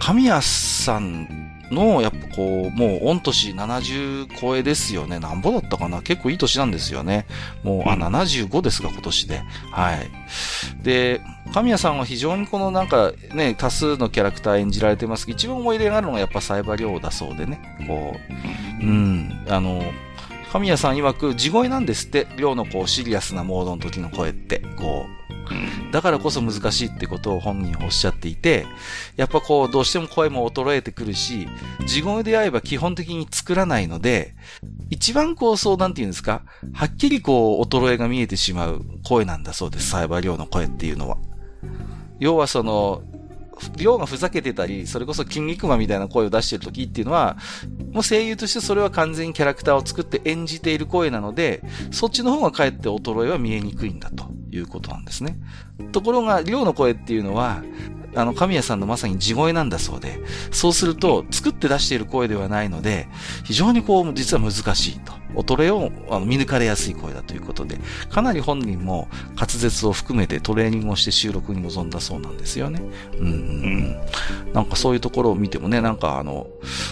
[0.00, 5.18] 神谷さんの、やっぱこう、もう、御年70超えですよね。
[5.18, 7.26] なんぼだったかな結構いい年なんですよね。
[7.62, 9.42] もう、あ、75ですが、今年で。
[9.70, 10.10] はい。
[10.82, 11.20] で、
[11.52, 17.60] 神谷さんは非常にこのなんかね、多数のキャラクター演じられてます一番思い入れがあるのがやっぱサイバリョウだそうでね。
[17.86, 18.14] こ
[18.80, 19.82] う、うん、あの、
[20.52, 25.21] 神谷さん曰く地声なんですって、量のこうシリアスなモードの時の声って、こう、
[25.92, 28.66] だからこそ難しいってことを本人はおっしゃっていて、
[29.16, 31.48] やっぱこう、どうしても声も衰えてくるし、
[31.86, 34.34] 地声であれば基本的に作らないので、
[34.90, 41.18] 一番こう、そうなんて言うんですか、はっきりこう、衰えが見えてしまう声なんだそうです、サイバー量の声っていうのは。
[42.18, 43.02] 要はその、
[43.76, 47.36] 量がふざけてたり、それこそ筋肉マンみたいな声を出してる時っていうのは、
[47.92, 55.36] もう声優としてそれは完全にキャラクターを作って演じている声なので、そっちの方がかえって衰えは見えにくいんだということなんですね。
[55.92, 57.62] ところが、量の声っていうのは、
[58.14, 63.08] あの、神谷さんのまさに地声なんだそうで、そうすると、作って出している声ではないので、
[63.44, 65.21] 非常にこう、実は難しいと。
[65.34, 67.78] 衰えをあの見抜かれやすい声だということで、
[68.10, 72.82] かなり本人も滑舌を含めてトレーニングをして収録に臨んだそうなんですよね。
[73.18, 73.96] うん、うん、
[74.52, 76.46] なんかそういうところを見てもね、なんかあの、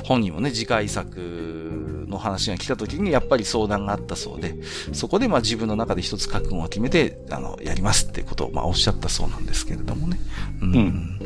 [0.05, 4.55] 本人もね、次回作の話が来た時にやっぱり相談があったそうで、
[4.93, 10.19] そこでまあ自分の中で一つ覚悟を決めて、あの、やりますってことをまあおっしゃったそうなんですけれどもね。
[10.61, 11.20] うん、うん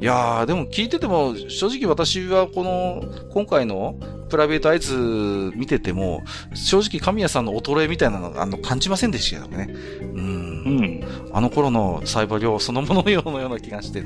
[0.00, 3.96] いやー、でも聞いてても、正直私はこの、今回の
[4.28, 4.94] プライベートアイズ
[5.54, 9.74] 見てても、正直神谷さんの衰えみたいなのあの感じませんでしたけどね。
[10.00, 10.62] うん。
[10.64, 11.00] うん。
[11.32, 14.02] あの頃のサイバー量そのもののような気がして。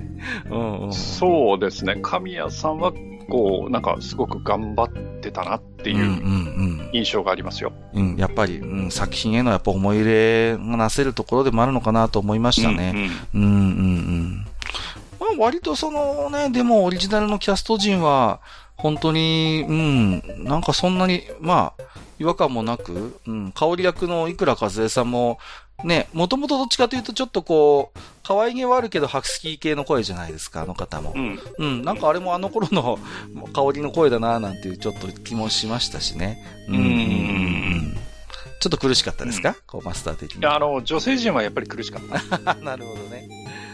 [0.51, 1.99] うん、うん、そうですね。
[2.03, 2.93] 神谷さんは、
[3.31, 7.73] こう、なんかすごく頑張ってたなっていう印象がありますよ。
[7.95, 13.11] うん、うんうん、やっぱり、うん、作品へのやっぱ思い入れがなせるところでもあるのかなと思いましたね。
[13.35, 14.47] うん、うん、うん、うん。
[15.21, 18.41] まあ、割とそのね、でもオリジナルのキャスト陣は、
[18.77, 21.83] 本当に、うん、なんかそんなに、まあ、
[22.19, 25.39] 違和感もなく、うん、香り役のいくら和江さんも、
[25.85, 31.13] ね、もともとどっちかというとちょっとこう、可愛げはあるけどハスキー系の声じゃないですか、あの方も。
[31.15, 31.41] うん。
[31.59, 32.99] うん、なんかあれもあの頃の
[33.53, 36.45] 香りの声だななんていうちょっと気もしましたしね。
[36.69, 36.75] うん。
[36.77, 37.99] うんうん
[38.61, 40.41] ちょっと苦しかったですか、うん、こうマスター的に。
[40.41, 42.55] いや、あの、女性陣はやっぱり苦しかった。
[42.59, 43.29] なるほどね。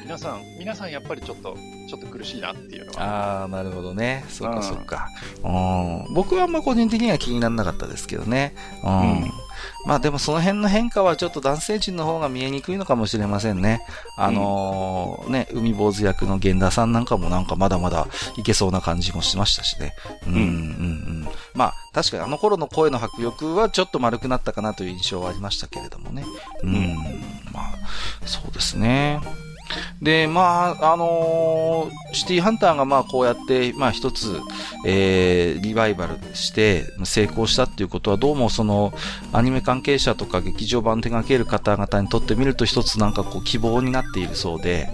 [0.05, 1.57] 皆さん、皆さんやっぱりちょっと、
[1.89, 3.41] ちょっと苦しいなっていうのは。
[3.41, 4.23] ああ、なるほどね。
[4.29, 5.09] そっかそっか。
[5.43, 6.15] うん。
[6.15, 8.55] 僕はあんま個人的には気にならなかったですけどね。
[8.85, 9.23] うん。
[9.23, 9.31] うん、
[9.87, 13.81] まあでもその辺の変化はちょっと男性陣の方が見えにくいのかもしれませんね。
[14.19, 19.95] あのー、ね、海坊主役の源田さんなんかもなんかまだまだいけそうな感じもしましたしね。
[20.27, 21.29] うん、うん、うん。
[21.55, 26.27] まあ確かにあの頃の声の迫力はちょっと丸くなったかなという印象はありましたけれどもね。
[26.63, 26.95] うん。
[27.55, 27.75] まあ、
[28.27, 29.21] そうですね。
[30.01, 34.41] で、まあ、あのー、シティーハンターがまあこうやって、まあ一つ、
[34.87, 38.93] えー、リバイバルして成功したっていうことはどうもその
[39.33, 44.89] アニメ関係者とか劇場版手掛ける方々にとってみると一つなんかこう希望になっているそうで、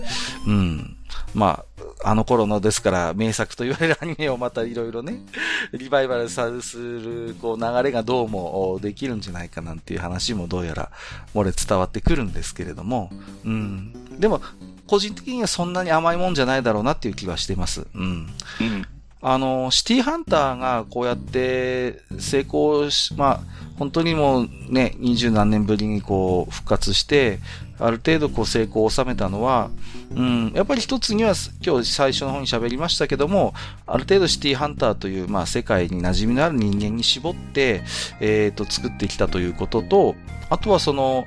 [0.47, 0.97] うん。
[1.35, 5.21] まあ、あの頃のですから名作と言われるアニメをまたいろいろね、
[5.73, 10.91] リバイバルさするこう流れがどうもできるんじゃないかなんていう話もどうやら
[11.35, 13.11] 漏れ伝わってくるんですけれども、
[13.45, 14.19] うん。
[14.19, 14.41] でも、
[14.87, 17.87] 個人的にはそんなに甘いもんじゃないだろうなっていう気はしてます。
[17.95, 18.03] うん。
[18.03, 18.87] うん
[19.23, 23.41] あの、シティハンターがこうやって成功し、まあ、
[23.79, 27.39] 本当にもうね、二十何年ぶりにこう復活して、
[27.81, 29.71] ある程度こう成功を収めたのは、
[30.15, 33.55] うん、やっぱり一つには今日最初の方に喋りましたけども、
[33.87, 37.83] ある程度シティハンターという、まあ世界に馴染みのある人間に絞って、
[38.21, 40.15] えっ、ー、と、作ってきたということと、
[40.51, 41.27] あとはその、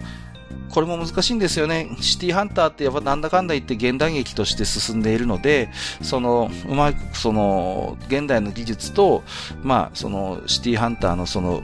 [0.73, 1.95] これも難しいんですよね。
[2.01, 5.69] シティハンターってやっぱなんだかんだ言って現代劇として進んでいるので、
[6.01, 9.23] その、うまく、その、現代の技術と、
[9.61, 11.61] まあ、その、シティハンターのその、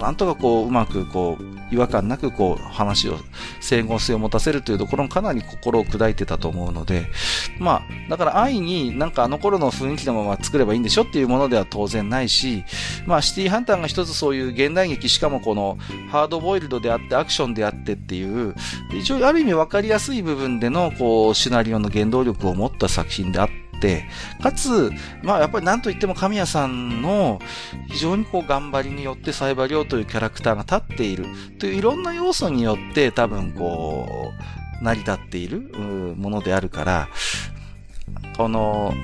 [0.00, 3.16] なんとかこう、うまくこう、違和感なくこう話を、
[3.60, 7.06] 整合性を持たせるというところもかなり心を砕いてたと思うので、
[7.58, 12.64] まあ、だから安易になんかあの頃の雰囲気のまま作ればいいんでしょっていうものでは当然ないし、
[13.06, 15.78] まあシティハンターが一つそういう現代劇、しかもこの
[16.10, 18.51] ハードボイルドであってアクションであってっていう、
[18.92, 23.48] 一応ある意味わかりやすい部分でのこうシナリオの原動力を持った作品であっ
[23.80, 24.04] て、
[24.42, 24.90] かつ、
[25.22, 27.40] まあやっぱりなんといっても神谷さんの
[27.88, 31.26] 非常にこう頑張りによってサイバリョウというキャラクターが立っている。
[31.58, 34.30] といういろんな要素によって多分こ
[34.80, 35.60] う、成り立っている
[36.16, 37.08] ものであるから、
[38.36, 38.94] この、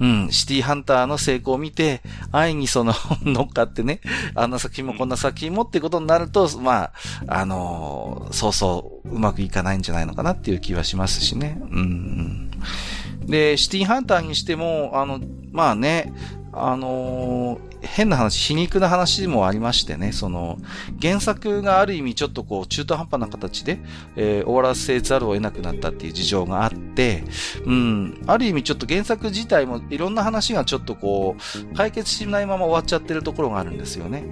[0.00, 2.02] うん、シティハンターの成功を見て、
[2.32, 4.00] 安易にその 乗っかってね、
[4.34, 6.92] あんな作品もこんな作品もってことになると、まあ、
[7.28, 11.60] あのー、そうそううまくいかないんじゃないのかなっていう気はしますしね。
[11.70, 12.50] うん。
[13.26, 15.20] で、シティハンターにしても、あの、
[15.52, 16.12] まあね、
[16.56, 20.58] あのー、変な話、皮肉な話もありましてね、その、
[21.00, 23.80] 原作がある意味ちょっとこう、中途半端な形で、
[24.16, 27.24] えー、終わらせざるを得なくなったっていう事情があって、
[27.66, 34.24] うん、ある意味ちょっと原作自体もいろんな話がちょっとこう、解決しないまま終わっちゃってるところがあるんですよね。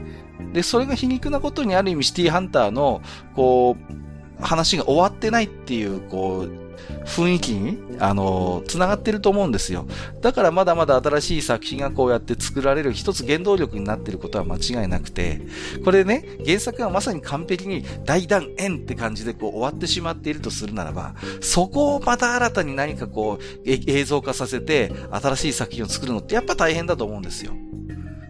[0.53, 3.03] で、それが皮肉なことにある意味シティハンターの、
[3.35, 6.72] こう、話が終わってないっていう、こう、
[7.05, 9.87] 雰囲気に、あの、繋がってると思うんですよ。
[10.21, 15.41] だからまだまだ新しい作品がこうやって作られる一つ原動力になってることは間違いなくて、
[15.85, 27.53] これね、原作がまさに完璧に大断円って感じでこう終わってしまっているとするならば、そこをまた新たに何かこう、映像化させて、新しい作品を作るのってやっぱ大変だと思うんですよ。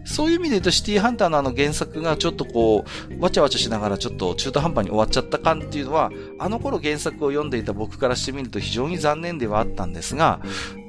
[0.05, 10.41] そういう意味で言うと、シティハンターのあの原作がちょっとこう、わちゃわちゃしながらちょっと中途半端に終わっちゃった感っていうのは、あの頃原作を読んでいた僕からしてみると非常に残念ではあったんですが、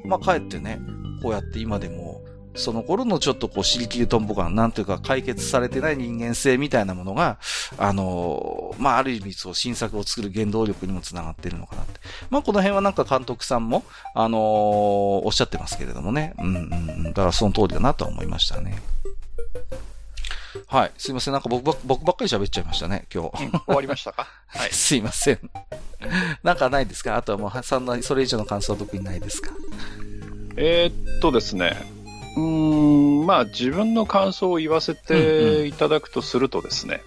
[0.05, 0.81] まあ、かえってね、
[1.22, 2.04] こうやって今でも、
[2.55, 7.38] その頃のちょっとこう、尻切りトンボ感、なんというか解決されてない人間性みたいなものが、
[7.79, 12.01] あのー、まあ、ある意味そう、新作を作る原動力にもつながってるのかなって。
[12.31, 16.35] まあ、この辺はなんか監督さんも、あのー、おっしゃってますけれどもね。
[16.38, 17.03] うんうんうん。
[17.05, 18.81] だからその通りだなと思いましたね。
[20.69, 20.93] はい。
[20.97, 21.35] すいません。
[21.35, 23.45] なんか僕ば僕ばっかり喋っちゃいましたね、今日。
[23.45, 24.29] うん、終わりましたか？
[24.47, 24.71] はい。
[24.71, 25.38] すいません。
[26.45, 27.17] なんかないですか？
[27.17, 29.51] あとはもう、そんなに、それ以上の感想は特にないですか？
[30.57, 31.77] えー、っとですね。
[32.37, 37.03] うん、まあ自分の感想を言わせていただくとするとですね。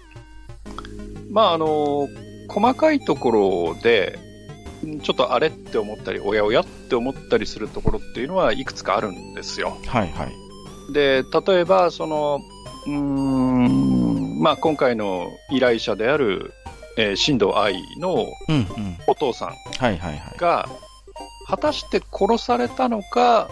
[0.66, 2.08] うんうん、まああの、
[2.48, 4.18] 細かいところで、
[5.02, 9.76] ちょっとあれって思ったり、おやおやって思ったりするところっていうのはいくつかあるんですよ。
[9.86, 10.92] はいはい。
[10.92, 12.40] で、例えば、その、
[12.86, 16.54] うん、まあ、今回の依頼者である、
[16.96, 18.26] えー、新藤愛の
[19.06, 19.54] お父さん
[20.38, 20.68] が、
[21.46, 23.50] 果たして殺されたのか、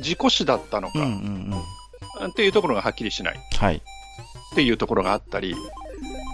[0.00, 0.98] 事故死だったのか、
[2.26, 3.40] っていうところがはっきりしない。
[3.58, 3.76] はい。
[3.76, 5.54] っていうところがあったり、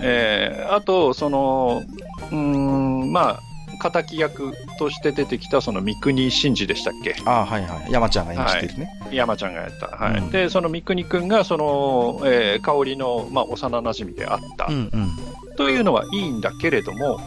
[0.03, 1.83] えー、あと、その、
[2.31, 3.41] うん、ま
[3.83, 7.17] あ、敵役として出てきたその三国真治でしたっけ？
[7.25, 7.91] あはいはい。
[7.91, 8.99] 山ちゃんが演じてるね。
[9.01, 9.87] はい、山ちゃんがやった。
[9.87, 10.19] はい。
[10.19, 14.67] うん、で、その三国君がその、えー、香りの、まあ、幼馴染であった。
[14.67, 17.21] うんうん、というのはいいんだけれども、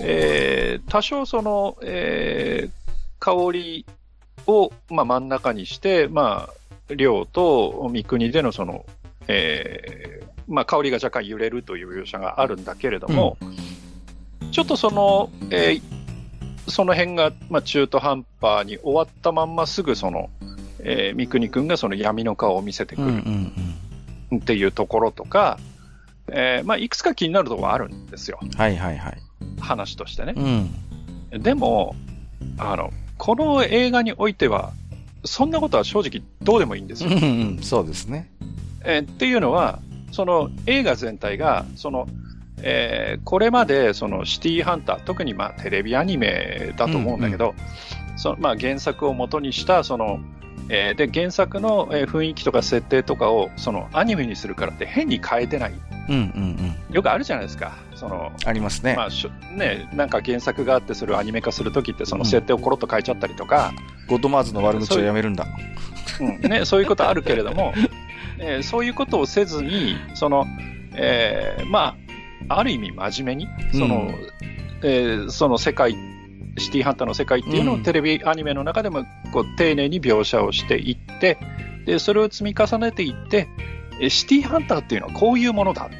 [0.00, 2.70] えー、多少その、えー、
[3.18, 3.84] 香り
[4.50, 6.48] を、まあ、真ん中にして、ま
[6.88, 8.84] あ、亮と三国でのその、
[9.28, 13.56] えー、まあ、香りが若干揺れるという描写があるんだけれども、うん
[14.50, 20.28] ちょっとその、えー、その辺が、まあ、中途半端に終わったまんますぐその、
[20.80, 23.22] えー、三国君がその闇の顔を見せてくる
[24.36, 25.58] っていうところとか、
[26.28, 28.40] えー、まあ、いくつか気になるところがあるんですよ。
[28.56, 29.18] はいはいはい。
[29.60, 30.34] 話としてね。
[31.32, 31.94] うん、でも、
[32.58, 34.72] あの、この映画においては、
[35.24, 37.10] そんなことは正直どうでもいいんですよ。
[37.10, 38.30] うんうん、そうですね。
[38.82, 39.78] えー、っていうのは、
[40.10, 42.08] その映画全体が、その
[42.62, 50.20] えー、これまでそのシティーハンター、特にまあテレビアニメだと思うんだけど、うんうん、そのまあ原作を元にしたその、
[50.68, 55.72] えー、で原作の雰囲気とか設定とかをそのアニメにするからって変に変えてない。
[56.08, 56.22] うんうん
[56.88, 57.72] うん、よくあるじゃないですか。
[58.00, 58.94] そのありますね。
[58.96, 63.74] まあ、ね、なんか原作があってそれをアニメ化するときってその設定をコロッと変えちゃったりとか。
[64.00, 65.46] うん、ゴッドマーズの悪口をやめるんだ。
[66.18, 67.74] うんね、そういうことあるけれども、
[68.40, 70.46] えー、そういうことをせずに、その、
[70.94, 71.94] えー、ま
[72.48, 74.14] あ、ある意味真面目に、その、うん、
[74.82, 75.94] えー、その世界、
[76.56, 81.38] シティハンターの世界っていうのをテレビアニメの中でもこう丁寧に描写をしていって、
[81.84, 83.48] で、それを積み重ねていって、
[84.08, 85.90] シティハンターっていうのはこういうものだ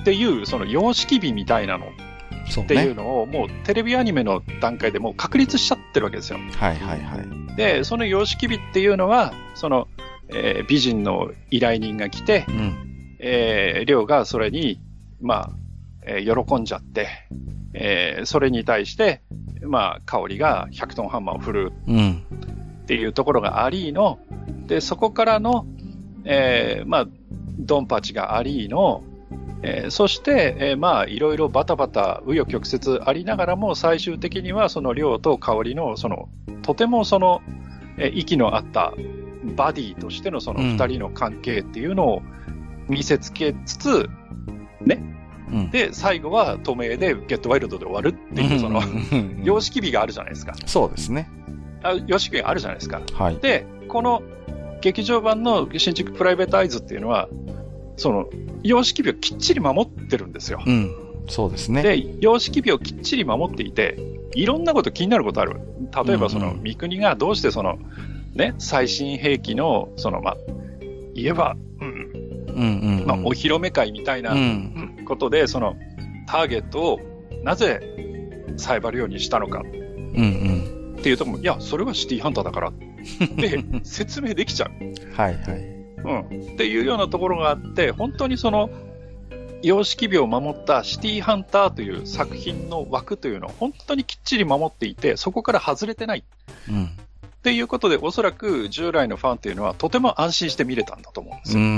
[0.00, 6.38] っていう、その様式美みたいなのっていうのを、もうテレビアニメの段階でもう確立しちゃってるわけですよ。
[6.58, 7.56] はいはいはい。
[7.56, 9.88] で、その様式美っていうのは、その、
[10.28, 14.80] えー、美人の依頼人が来て、うん、えー、亮がそれに
[15.20, 15.50] まあ、
[16.02, 17.08] えー、喜んじゃって、
[17.74, 19.22] えー、それに対して、
[19.62, 21.72] まあ、香りが100トンハンマーを振る
[22.82, 24.18] っていうところがありの、
[24.66, 25.66] で、そこからの、
[26.24, 27.06] えー、まあ、
[27.58, 29.04] ドンパチがありの、
[29.62, 36.28] えー、そして、えー、まあ、いろいろバタバタ、紆余曲折ありながらも、最終的にはその量と香りの、その、
[36.62, 37.42] とてもその、
[37.98, 38.94] えー、息の合った
[39.56, 42.22] バディとしてのその二人の関係っていうのを
[42.88, 44.10] 見せつけつつ、
[44.80, 45.02] ね。
[45.52, 48.82] うん、で、最後は透明でゲットワイルドで終わるっていう、その、
[49.42, 50.54] 様式美があるじゃないですか。
[50.66, 51.28] そうですね。
[51.82, 53.02] あ様式美があるじゃないですか。
[53.14, 53.36] はい。
[53.36, 54.22] で、この
[54.80, 57.28] 劇場版の新宿プライベートアイズっていうのは、
[58.00, 58.30] その、
[58.62, 60.62] 様式美をきっちり守ってるんですよ。
[60.64, 60.90] うん。
[61.28, 61.82] そうですね。
[61.82, 63.98] で、様式美をきっちり守っていて、
[64.34, 65.60] いろんなこと気になることある。
[66.06, 67.78] 例えばその、三国がどうしてその、
[68.34, 70.36] ね、最新兵器の、その、まあ、
[71.14, 71.88] 言えば、うん、
[72.48, 74.34] うんうん、まあ、お披露目会みたいな
[75.04, 75.76] ことで、その、
[76.26, 77.00] ターゲットを
[77.44, 77.82] なぜ
[78.56, 79.60] サイバル用にしたのか。
[79.60, 80.96] うんうん。
[80.98, 82.72] っていうとも、いや、それはシティハンターだから。
[83.36, 84.70] で、 説明できちゃう。
[85.14, 85.79] はいはい。
[86.04, 86.52] うん。
[86.54, 88.70] っていうようなところがあって、本当にその、
[89.62, 96.24] 様式美を守ったシティハンターという作品の枠というのを本当にきっちり守っていて、そこから外れてない。
[96.68, 96.84] うん。
[96.84, 96.88] っ
[97.42, 101.60] ていうことで、おそらく従来のファンっていうのはとても安心して見れたんだと思うんですよ。
[101.60, 101.76] うんうんう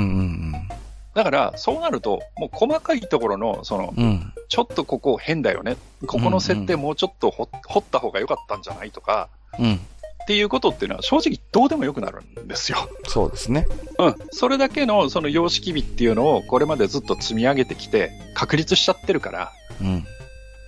[0.56, 0.68] ん
[1.14, 5.76] だから、そうなると、もう細かいところの、その、うん、ちょっとここ変だよね。
[6.06, 7.48] ここの設定もうちょっと掘
[7.80, 9.80] った方が良かったんじゃないとか、うん、
[10.22, 12.78] っていうことっていうのは正直どうでもよくなるんですよ。
[13.08, 13.66] そうですね。
[13.98, 14.14] うん。
[14.30, 19.52] それだけのその様式美っていうのをこれまでずっと積み上げてきて確立しちゃってるから。
[19.80, 20.04] うん。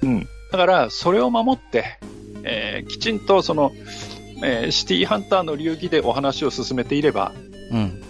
[0.03, 0.29] うん。
[0.51, 1.99] だからそれを守って、
[2.43, 3.73] えー、きちんとその、
[4.43, 7.33] えー、シティハンターの流儀でお話を進めていれば、
[7.71, 8.03] うん。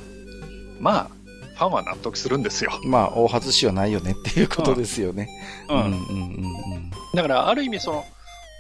[0.80, 1.09] まあ、
[1.57, 2.72] ファンは納得するんですよ。
[2.84, 5.28] まあ、大外しはないよねっていうことですよね。
[5.68, 5.76] うん。
[5.76, 6.90] うん、うん、うん。
[7.14, 8.05] だから、ある意味その、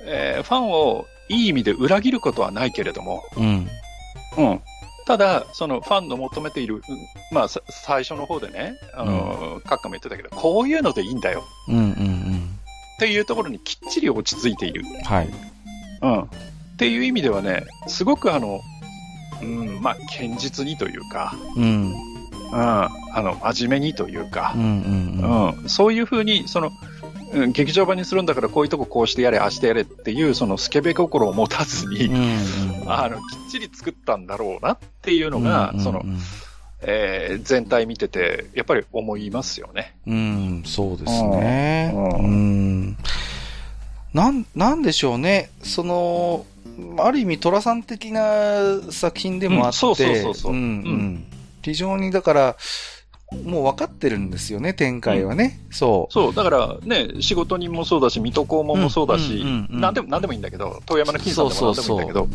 [0.06, 3.68] えー、ファンをいい意味で裏切ることはないけれども、うん。
[4.36, 4.60] うん。
[5.06, 6.82] ただ、そのファンの求めている、
[7.30, 11.44] まあ、最初の方でね、あの、カッカも言ってたけど、こういうのでいいんだよ。
[11.68, 12.58] うんうんうん。
[12.96, 14.82] っていうところにきっちり落ち着いている。
[15.04, 15.28] はい。
[16.02, 16.22] うん。
[16.22, 16.26] っ
[16.76, 18.60] ていう意味ではね、すごくあの、
[19.42, 21.92] うん、まあ、堅実にというか、うん。
[22.52, 24.68] うん、あの、真面目にというか、うんうん
[25.20, 26.70] うん、うん、そういうふうに、その、
[27.34, 36.04] うん、劇場版にするんだからこういうとここうしてやれ、ああしてやれっていう、そのスケベ心を持たずに、うんうん、あの、きっちり作ったんだろうなっていうのが、うんうんうん、その、
[36.82, 39.96] えー、全体見てて、やっぱり思いますよね。
[40.06, 41.92] うん、そうですね。
[41.94, 42.10] うん。
[42.10, 42.96] うん
[44.14, 45.50] なん、なんでしょうね。
[45.62, 46.46] その、
[46.98, 50.52] ある意味、寅さん的な作品でもあって、そうそうそうそう。
[50.52, 51.24] うん、うん。
[51.62, 52.56] 非常に、だから、
[53.44, 55.60] もう分かってるんですよね、展開はね。
[55.68, 56.12] うん、そう。
[56.12, 56.34] そう。
[56.34, 62.28] だからね、仕事人もそうだし、水戸黄門もそうだし、なんでも、なんでもいいんだけど、遠山の金さんでもなんでもいいんだけど、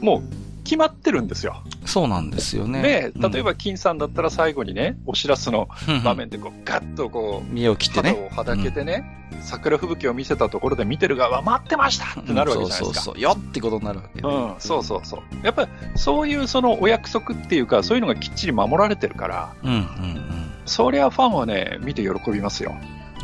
[0.00, 0.22] もう
[0.64, 1.62] 決まってるんですよ。
[1.84, 2.82] そうなんですよね。
[2.82, 5.68] で、例えば金さんだったら最後にね、お知らすの
[6.02, 8.28] 場面でこう、ガッとこう、身を切ってね。
[8.30, 9.04] 肌をはだけてね、
[9.42, 12.84] 桜吹雪を見せたところで見てる側は待ってましたってなるわけじゃないですか。
[12.84, 13.20] そうそうそう。
[13.20, 15.20] よってことになるわけ、ね、うん、そうそうそう。
[15.44, 20.50] やっぱりそういうそのお約束っていうか、そういうのがきっちり守られてるから、うんうんうん。
[20.64, 22.74] そりゃファンはね、見て喜びますよ。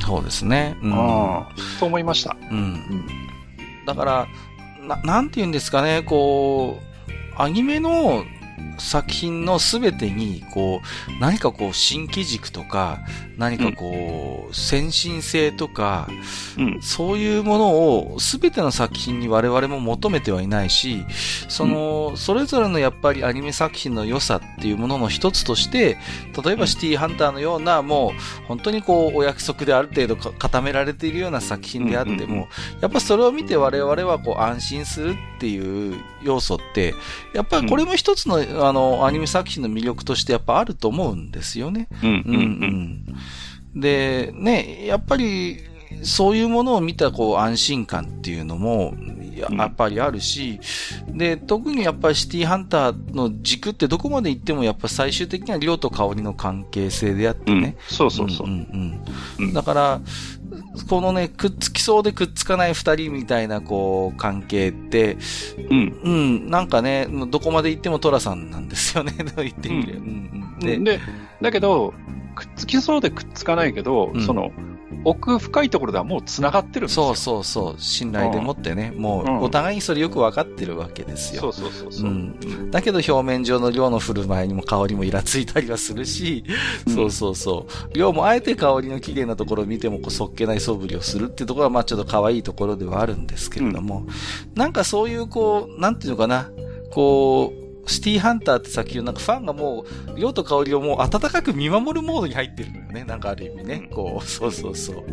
[0.01, 0.77] そうですね。
[0.83, 0.93] うん。
[1.79, 2.37] と思いました。
[2.51, 2.59] うん。
[2.59, 3.07] うん、
[3.87, 4.27] だから、
[4.87, 6.90] な、なんて言うんですかね、こう、
[7.43, 8.27] アニメの
[8.79, 13.01] 作品のすべてに、こう、何かこう、新機軸とか、
[13.39, 16.09] 何かこう、先進性とか、
[16.59, 21.05] うん、そういうものをすべての作品に我々も求めてはいないし、
[21.49, 25.97] その、それぞれのやっぱりアニメ作品の良さっていうものの一つとして、
[26.45, 32.49] 例えばシティハンターのような、もう、本当にこう、お約束である程度固められているような作品であっても、
[32.81, 36.95] やっぱそれを見て我々はこう、安心するっていう要素って、
[37.35, 41.89] やっぱりこれも一つの、あの、アニメ作品の魅力としてやっぱあると思うんですよね。
[42.03, 43.05] うんうんうん
[43.75, 45.59] で、ね、やっぱり、
[46.03, 48.95] そういうものを見たこう安心感っていうのも、
[49.37, 50.61] やっぱりあるし、
[51.09, 57.77] で、特にやっぱりシティハンターの軸ってどこまで行ってもやっぱ最終的には量と香りの関係性であってね。
[57.91, 58.47] うん、そうそうそう。
[58.47, 59.01] うん
[59.39, 60.01] うん、だから、
[60.89, 65.17] このね、くっつきそうでくっつかない二人みたいな、こう、関係って、
[65.71, 66.01] うん。
[66.05, 69.99] うん、なんかね、どこまで行ってもトラさんなんですよね、と 言ってみれば。
[69.99, 71.01] うん、うん、で、
[71.41, 71.93] だけど、
[72.37, 74.53] くっつきそうでくっつかないけど、うん、その、
[75.05, 77.07] 奥深いところではもう繋がってるんですよ。
[77.07, 77.81] そうそうそう。
[77.81, 81.41] 信頼でもってね、うん、もうお互いにそれよく分かってるわけですよ。
[81.41, 82.71] そうそうそうそう、うん。
[82.71, 86.45] だけど表面上の量の振る舞いにも香りもイラついたりはするし、
[86.87, 87.97] そうそうそう。
[87.97, 94.07] 量もあえて香りの綺麗なところを見てもこうそっけない素振りをするっていうところはまあちょっと可愛いところではあるんですけれども、
[94.55, 96.51] なんかそういうこう、なんていうのかな、
[96.93, 99.85] こう、シティハンターって作品なんかファンがも
[100.15, 103.05] う、量と香りをもう温かく見守るモードに入ってるのよね。
[103.05, 103.89] なんかある意味ね。
[103.93, 105.05] こう、そうそうそう。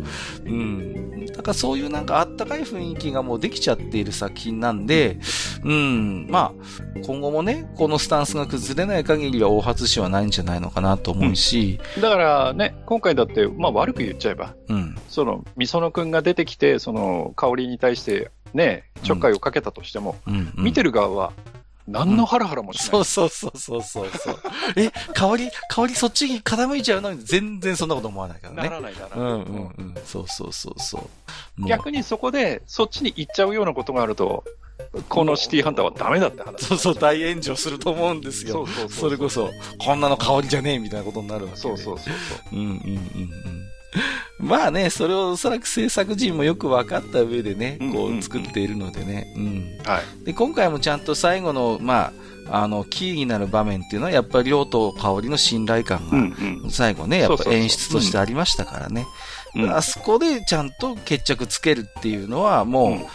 [0.44, 1.26] うん。
[1.26, 5.18] だからそういうなんかあったかい雰囲気がもうできちゃっている作品なんで、
[5.64, 6.28] うん。
[6.30, 11.80] まあ、今後もね、このスタンスが崩れない限りは大外しはないんじゃないのかなと思うし。
[11.96, 14.96] うん、だからね、今回だって、まあ悪く言っちゃえば、うん。
[15.08, 21.32] その、みそのくんが出てきて、その、香りに対して、ね、ちょっかいをかけたとしても、うんうんうん、見てる側は、
[21.88, 22.88] 何のハラハラもしない。
[22.88, 24.38] そうそうそうそうそう。
[24.76, 28.68] え、香り、香りそっちに傾いちゃうのに全然そんなこと思わないからね。
[28.68, 29.18] ならないならない。
[29.18, 29.94] うんうんうん。
[30.04, 30.98] そうそうそうそ
[31.58, 31.66] う。
[31.66, 34.44] 逆にそこで、そっちに行っちゃうようなことがあると、
[35.08, 36.64] このシティハンターはダメだって話。
[36.64, 38.52] そうそう、大炎上すると思うんですよ。
[38.52, 41.60] そうそうそうそれこそ、こんなの香りじゃねえみたいなことになるわけで。
[41.60, 42.12] そうそうそうそ
[42.52, 42.54] う。
[42.54, 43.67] うんうんうんうん。
[44.38, 49.32] まあね、それをおそらく制作陣もよく分かった上でね、こう作っているのでね。
[49.36, 49.78] うん。
[49.84, 50.24] はい。
[50.24, 52.12] で、今回もちゃんと最後の、ま
[52.50, 59.06] あ、あの、キーになる場面っていうのは、やっぱり亮と香りの信頼感うんが、最後ね、やっぱ演出としてありましたからね。
[59.54, 59.74] うん。
[59.74, 63.06] あそこでちゃんと決着つけるっていうのは、もう、うん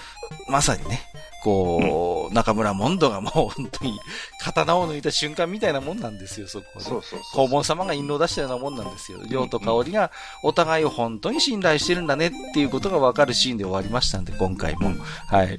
[0.47, 1.01] まさにね、
[1.43, 3.99] こう、中村モンドがもう本当に
[4.39, 6.85] 刀を抜いた瞬間みたいなもんなんですよ、そこで。
[6.85, 7.47] そうそうそう。
[7.47, 9.19] 黄門様が印籠を出したようなもんなんですよ。
[9.29, 14.87] 亮と香りがお互いを本当に信頼してるんだねっていうことがわかるシーンで終わりましたんで、今回も。
[14.87, 15.57] うんはい。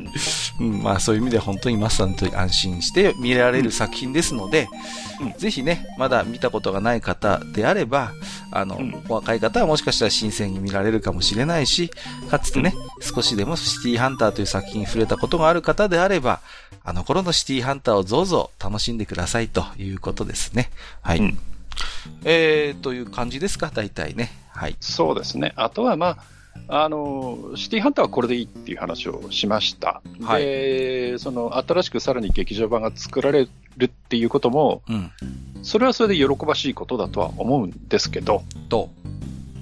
[0.61, 4.69] うん、まあそういう意味で本当にマスターと安心して見られる作品ですので、
[5.21, 8.13] うんぜひね、まだ見たことがない方であれば、
[8.51, 11.91] あの、うんお若い方はもしかしたら新鮮に見られるかもしれないし、
[12.31, 16.41] かつてね、少しでもシティハンターという作品に触れたことがある方であれば、
[16.85, 20.71] あの頃のシティハンターをどうぞ楽しんでくださいということですね。
[21.03, 21.19] はい。
[21.19, 21.39] うん
[22.25, 24.31] えー、という感じですか、大体ね。
[24.49, 24.77] はい。
[24.81, 25.53] そうですね。
[25.57, 26.19] あとは、ま
[26.69, 30.01] あ、あの、シティハンターはこれでいいっていう話をしました。
[30.23, 35.11] はいで、その、新しくさらに劇場版が作られるっていうことも、うん。
[35.63, 38.91] それはそれで喜ばしいことだとは思うんですけど、と。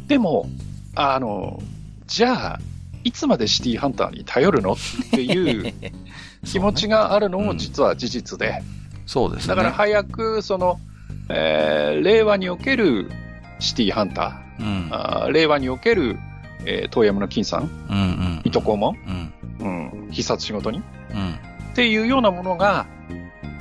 [0.07, 0.49] でも、
[0.95, 1.61] あの、
[2.07, 2.61] じゃあ、
[3.05, 4.73] いつまでシティハンターに頼るの？
[4.73, 4.77] っ
[5.11, 5.75] ていう
[6.45, 8.63] 気持ちがあるのも実は事実で、
[9.07, 9.55] そうですね。
[9.55, 10.79] だから早く、その、
[11.29, 13.11] えー令和における
[13.59, 14.89] シティハンター、うん。
[14.91, 16.19] あー令和における、
[16.65, 18.41] えー遠山の金さん、うんうん。
[18.45, 18.97] 水戸黄門、
[19.61, 19.93] うん。
[20.05, 20.83] うん、必殺仕事に
[21.13, 21.31] うん。
[21.73, 22.87] っていうようなものが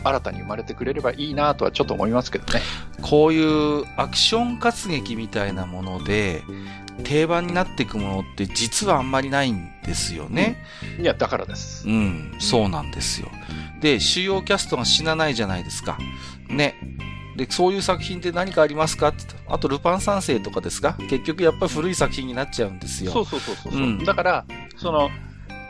[0.04, 2.62] 新たに生まれてくれればいいなとはちょっと思いますけどね。
[3.02, 6.44] こういうアクション活劇みたいなもので、
[7.04, 10.64] 定番になっていくものって実はあんまりないんですよね。
[11.00, 11.88] いや、だからです。
[11.88, 13.30] うん、そうなんですよ。
[13.80, 15.98] で、主要キャストが死なないじゃないですか。
[16.48, 16.76] ね。
[17.38, 19.08] で、そういう作品って何かありますか？
[19.08, 20.96] ってあと、ルパン三世とかですか？
[21.10, 23.12] 結局やっぱり古い作品になっちゃうんですよ。
[23.12, 23.74] そうそうそうそう。
[23.74, 24.46] うんだから、
[24.78, 25.10] その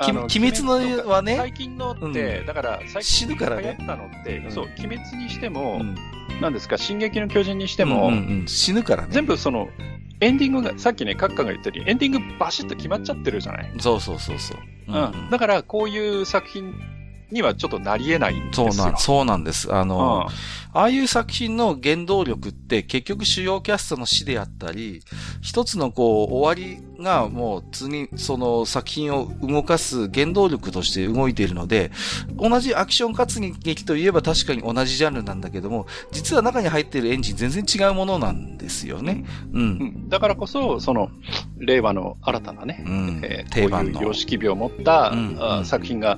[0.09, 5.95] 鬼滅のはね最近のって、うだから、最死近ぬからね流行ったのって、うんそう、鬼滅にしても、うん。
[6.41, 8.11] なんですか、進撃の巨人にしても、
[8.47, 9.09] 死ぬからね。
[9.11, 9.69] 全部その、
[10.21, 13.71] エンディングが、さっきね、カッカが言ったように、エンディングバシッと決まっちゃってるじゃない？
[13.79, 14.57] そうそうそうそう。
[14.87, 15.29] うん。
[15.29, 16.73] だから、こういう作品
[17.31, 18.71] にはちょっとなり得ないんですよ。
[18.71, 19.73] そうなん、そうなんです。
[19.73, 20.33] あの、うん
[20.73, 25.01] ああいう作品の原動力って結局主要キャストの死であったり、
[25.41, 31.91] 一つのこう終わりがもう次、その作品を動かす原動力として動いているので、
[32.37, 39.25] 同じアクション活劇といえば確かに同じジャンルなんだけども、実は中に入っているエンジン全然違うものなんですよね。
[39.53, 39.59] う。
[39.59, 41.09] うんんだからこそ、その、
[41.57, 43.21] 令和の新たなね、うん。
[43.23, 44.01] えー定番の。
[44.01, 46.17] 様式美を持った、うんあうん作品が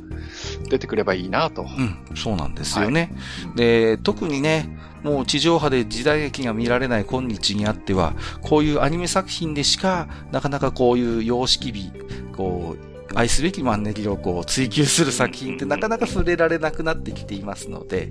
[0.70, 1.64] 出てくればいいなと。
[1.64, 3.14] うん、そうなんですよね。
[3.46, 11.92] うんで、特にね、もう地上波で時代劇が見られない今日にあっては、こういうアニメ作品でしか、なかなかこういう様式美、
[12.36, 18.10] こう、愛すべきマンネリをこう追求する作品ってなかなか触れられなくなってきていますので、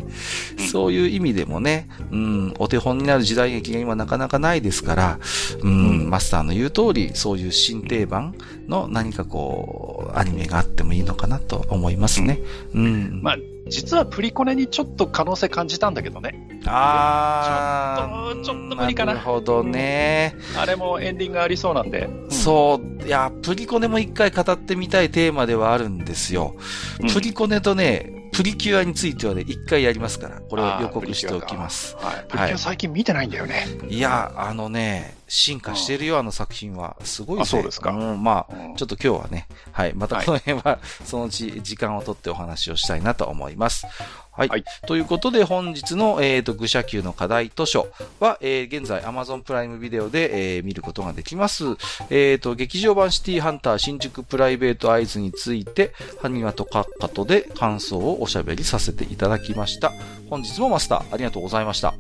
[0.71, 5.19] そういう意味でもね、うん、お手本になる時代劇が今なかなかないですから、
[5.61, 8.35] うん、マスターの言う通り、そういう新定番
[8.69, 12.41] の何かこう、アニメがあってもいいのかなと思いますね。
[12.75, 13.21] うん。
[13.23, 13.37] まあ、
[13.69, 16.49] 実はプリコネにちょっと可能性感じたんだけどね。
[16.67, 20.35] あーちょっとちょっと無理かななるほどね。
[20.57, 22.09] あれもエンディングありそうなんで。
[22.31, 26.55] そう、いや、プリコネも一回語ってみたいテーマではあるんですよ。
[27.01, 31.97] うんプリコネとね、プリキュアについてはね、一回やりますから、これを予告しておきます。
[31.99, 32.25] はい。
[32.29, 33.67] プリキュア最近見てないんだよね。
[33.89, 36.95] いや、あのね、進化してるよ、あの作品は。
[37.05, 43.87] すごいねあそうですかん、まあ、うんちょっと今日はね、はい、またこの辺は、そのうち時間をとってお話をしたいなと思います。
[44.31, 44.49] はい。
[44.49, 47.89] はいということで、本日の、えっ、と、愚者級の課題図書
[48.21, 51.65] は、えー現在 Amazon プライムビデオで、えー見ることができます。
[52.11, 59.93] えっ、と、劇場版シティハンター新宿プライベートアイズについて、ハニワとカッカとで感想をおしゃべりさせていただきました。
[60.29, 61.95] 本日もマスター、ありがとうございました。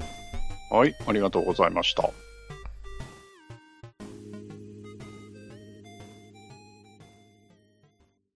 [0.70, 0.94] はい。
[1.06, 2.10] ありがとうございました。